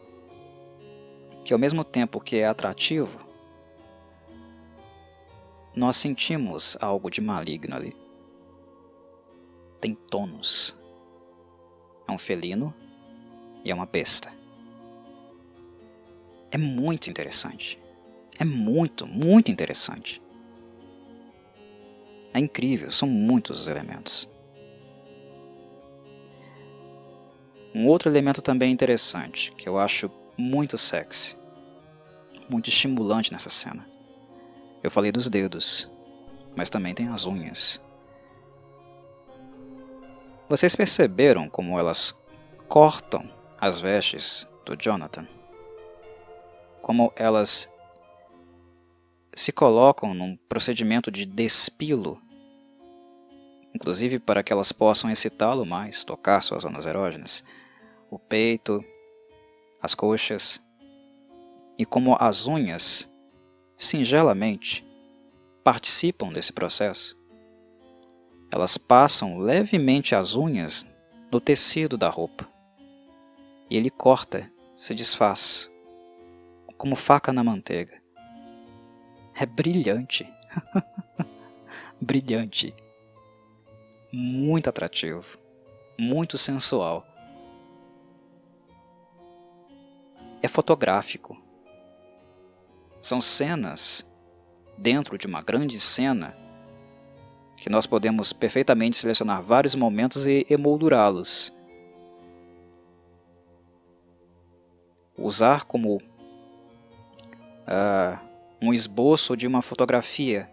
que, 1.45 1.53
ao 1.53 1.59
mesmo 1.59 1.85
tempo 1.85 2.21
que 2.21 2.37
é 2.37 2.47
atrativo, 2.47 3.21
nós 5.77 5.97
sentimos 5.97 6.77
algo 6.81 7.11
de 7.11 7.21
maligno 7.21 7.77
ali. 7.77 7.95
Tem 9.81 9.95
tônus. 9.95 10.75
É 12.09 12.13
um 12.13 12.19
felino 12.19 12.73
e 13.63 13.71
é 13.71 13.75
uma 13.75 13.87
besta. 13.87 14.33
É 16.51 16.57
muito 16.57 17.11
interessante. 17.11 17.79
É 18.39 18.45
muito, 18.45 19.07
muito 19.07 19.51
interessante. 19.51 20.23
É 22.33 22.39
incrível, 22.39 22.91
são 22.91 23.09
muitos 23.09 23.63
os 23.63 23.69
elementos. 23.69 24.29
Um 27.75 27.87
outro 27.89 28.09
elemento 28.09 28.41
também 28.41 28.73
interessante, 28.73 29.53
que 29.53 29.69
eu 29.69 29.79
acho 29.79 30.11
muito 30.37 30.77
sexy, 30.77 31.37
muito 32.49 32.69
estimulante 32.69 33.33
nessa 33.33 33.51
cena. 33.51 33.87
Eu 34.83 34.91
falei 34.91 35.11
dos 35.11 35.29
dedos, 35.29 35.91
mas 36.57 36.69
também 36.69 36.95
tem 36.95 37.09
as 37.09 37.27
unhas. 37.27 37.83
Vocês 40.49 40.77
perceberam 40.77 41.49
como 41.49 41.79
elas 41.79 42.15
cortam 42.69 43.31
as 43.59 43.81
vestes 43.81 44.47
do 44.65 44.77
Jonathan? 44.77 45.27
Como 46.83 47.13
elas 47.17 47.73
se 49.35 49.53
colocam 49.53 50.15
num 50.15 50.37
procedimento 50.49 51.11
de 51.11 51.25
despilo, 51.25 52.21
inclusive 53.75 54.19
para 54.19 54.43
que 54.43 54.53
elas 54.53 54.71
possam 54.71 55.11
excitá-lo 55.11 55.65
mais, 55.65 56.05
tocar 56.05 56.43
suas 56.43 56.63
zonas 56.63 56.87
erógenas, 56.87 57.43
o 58.11 58.19
peito, 58.19 58.85
as 59.85 59.95
coxas, 59.95 60.63
e 61.77 61.85
como 61.85 62.17
as 62.19 62.47
unhas, 62.47 63.13
singelamente, 63.77 64.87
participam 65.63 66.33
desse 66.33 66.53
processo. 66.53 67.19
Elas 68.53 68.79
passam 68.79 69.39
levemente 69.39 70.15
as 70.15 70.37
unhas 70.37 70.87
no 71.31 71.41
tecido 71.41 71.97
da 71.97 72.09
roupa, 72.09 72.49
e 73.69 73.77
ele 73.77 73.91
corta, 73.91 74.51
se 74.75 74.95
desfaz, 74.95 75.71
como 76.77 76.97
faca 76.97 77.33
na 77.33 77.45
manteiga 77.45 78.05
é 79.35 79.45
brilhante. 79.45 80.33
brilhante. 82.01 82.75
Muito 84.13 84.71
atrativo. 84.71 85.39
Muito 85.99 86.39
sensual. 86.39 87.05
Fotográfico. 90.55 91.37
São 93.03 93.21
cenas 93.21 94.09
dentro 94.79 95.19
de 95.19 95.27
uma 95.27 95.43
grande 95.43 95.81
cena 95.81 96.37
que 97.57 97.69
nós 97.69 97.87
podemos 97.87 98.33
perfeitamente 98.33 98.97
selecionar 98.97 99.43
vários 99.43 99.75
momentos 99.75 100.29
e 100.29 100.47
emoldurá-los. 100.49 101.53
Usar 105.19 105.65
como 105.65 105.97
uh, 105.97 106.01
um 108.63 108.73
esboço 108.73 109.37
de 109.37 109.49
uma 109.49 109.61
fotografia 109.61 110.49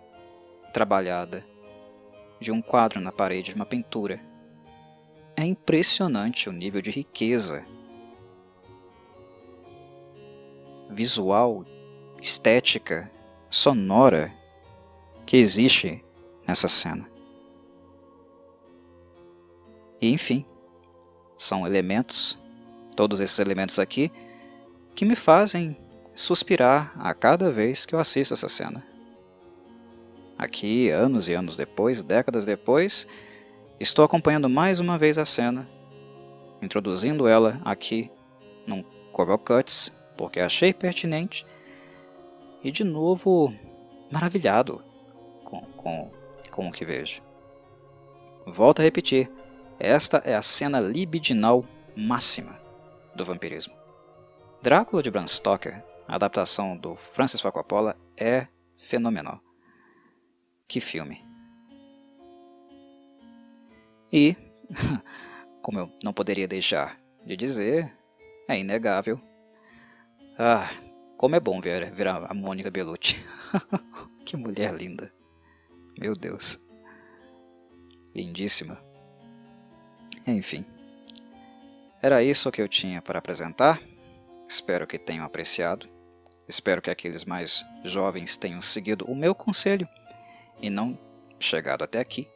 trabalhada, 0.74 1.46
de 2.40 2.52
um 2.52 2.60
quadro 2.60 3.00
na 3.00 3.12
parede, 3.12 3.52
de 3.52 3.56
uma 3.56 3.68
pintura. 3.68 4.20
É 5.36 5.46
impressionante 5.46 6.50
o 6.50 6.52
nível 6.52 6.82
de 6.82 6.90
riqueza 6.90 7.64
visual, 10.92 11.66
estética, 12.22 13.10
sonora 13.50 14.32
que 15.26 15.38
existe 15.38 16.04
nessa 16.48 16.68
cena. 16.68 17.10
E 20.00 20.12
enfim, 20.12 20.46
são 21.38 21.66
elementos, 21.66 22.38
todos 22.96 23.20
esses 23.20 23.40
elementos 23.40 23.80
aqui, 23.80 24.12
que 24.94 25.06
me 25.06 25.16
fazem 25.16 25.78
suspirar 26.14 26.94
a 26.98 27.14
cada 27.14 27.52
vez 27.52 27.86
que 27.86 27.96
eu 27.96 28.00
assisto 28.00 28.34
essa 28.34 28.50
cena. 28.50 28.84
Aqui, 30.38 30.90
anos 30.90 31.30
e 31.30 31.34
anos 31.34 31.56
depois, 31.56 32.02
décadas 32.02 32.46
depois, 32.46 33.08
estou 33.80 34.04
acompanhando 34.04 34.50
mais 34.50 34.80
uma 34.80 34.98
vez 34.98 35.18
a 35.18 35.26
cena, 35.26 35.70
introduzindo 36.62 37.28
ela 37.28 37.62
aqui 37.64 38.12
num 38.66 38.84
Coral 39.12 39.38
Cuts, 39.38 39.94
porque 40.18 40.40
achei 40.40 40.74
pertinente, 40.74 41.46
e 42.64 42.72
de 42.72 42.84
novo 42.84 43.54
maravilhado 44.12 44.84
com, 45.44 45.62
com, 45.62 46.12
com 46.50 46.68
o 46.68 46.72
que 46.72 46.86
vejo. 46.86 47.22
Volto 48.46 48.80
a 48.80 48.84
repetir, 48.84 49.32
esta 49.80 50.18
é 50.18 50.36
a 50.36 50.42
cena 50.42 50.80
libidinal 50.80 51.66
máxima 51.96 52.60
do 53.16 53.26
vampirismo. 53.26 53.74
Drácula 54.62 55.02
de 55.02 55.10
Bram 55.10 55.28
Stoker, 55.28 55.84
a 56.08 56.16
adaptação 56.16 56.78
do 56.78 56.96
Francis 56.96 57.42
Ford 57.42 57.54
Coppola, 57.54 57.98
é 58.18 58.48
fenomenal. 58.78 59.40
Que 60.68 60.80
filme! 60.80 61.24
E, 64.12 64.36
como 65.62 65.80
eu 65.80 65.92
não 66.04 66.14
poderia 66.14 66.48
deixar 66.48 67.00
de 67.26 67.36
dizer, 67.36 67.92
é 68.48 68.60
inegável. 68.60 69.20
Ah, 70.44 70.68
como 71.18 71.36
é 71.36 71.40
bom 71.40 71.62
ver, 71.62 71.92
ver 71.92 72.08
a 72.08 72.34
Mônica 72.34 72.72
Bellucci. 72.72 73.24
que 74.26 74.36
mulher 74.36 74.74
linda. 74.74 75.14
Meu 76.00 76.14
Deus. 76.14 76.60
Lindíssima. 78.16 78.84
Enfim. 80.26 80.66
Era 82.02 82.24
isso 82.24 82.52
que 82.52 82.60
eu 82.60 82.68
tinha 82.68 83.04
para 83.04 83.20
apresentar. 83.20 83.80
Espero 84.50 84.88
que 84.88 84.98
tenham 84.98 85.24
apreciado. 85.24 85.88
Espero 86.48 86.82
que 86.82 86.90
aqueles 86.90 87.24
mais 87.24 87.64
jovens 87.84 88.36
tenham 88.36 88.64
seguido 88.64 89.06
o 89.06 89.16
meu 89.16 89.36
conselho 89.36 89.88
e 90.60 90.72
não 90.72 90.98
chegado 91.40 91.84
até 91.84 92.00
aqui. 92.00 92.28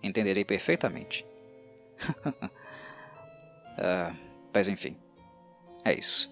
Entenderei 0.00 0.44
perfeitamente. 0.44 1.26
uh, 2.24 4.16
mas 4.54 4.68
enfim, 4.68 4.96
é 5.84 5.92
isso. 5.92 6.29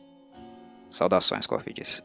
Saudações, 0.90 1.46
Corvides. 1.46 2.02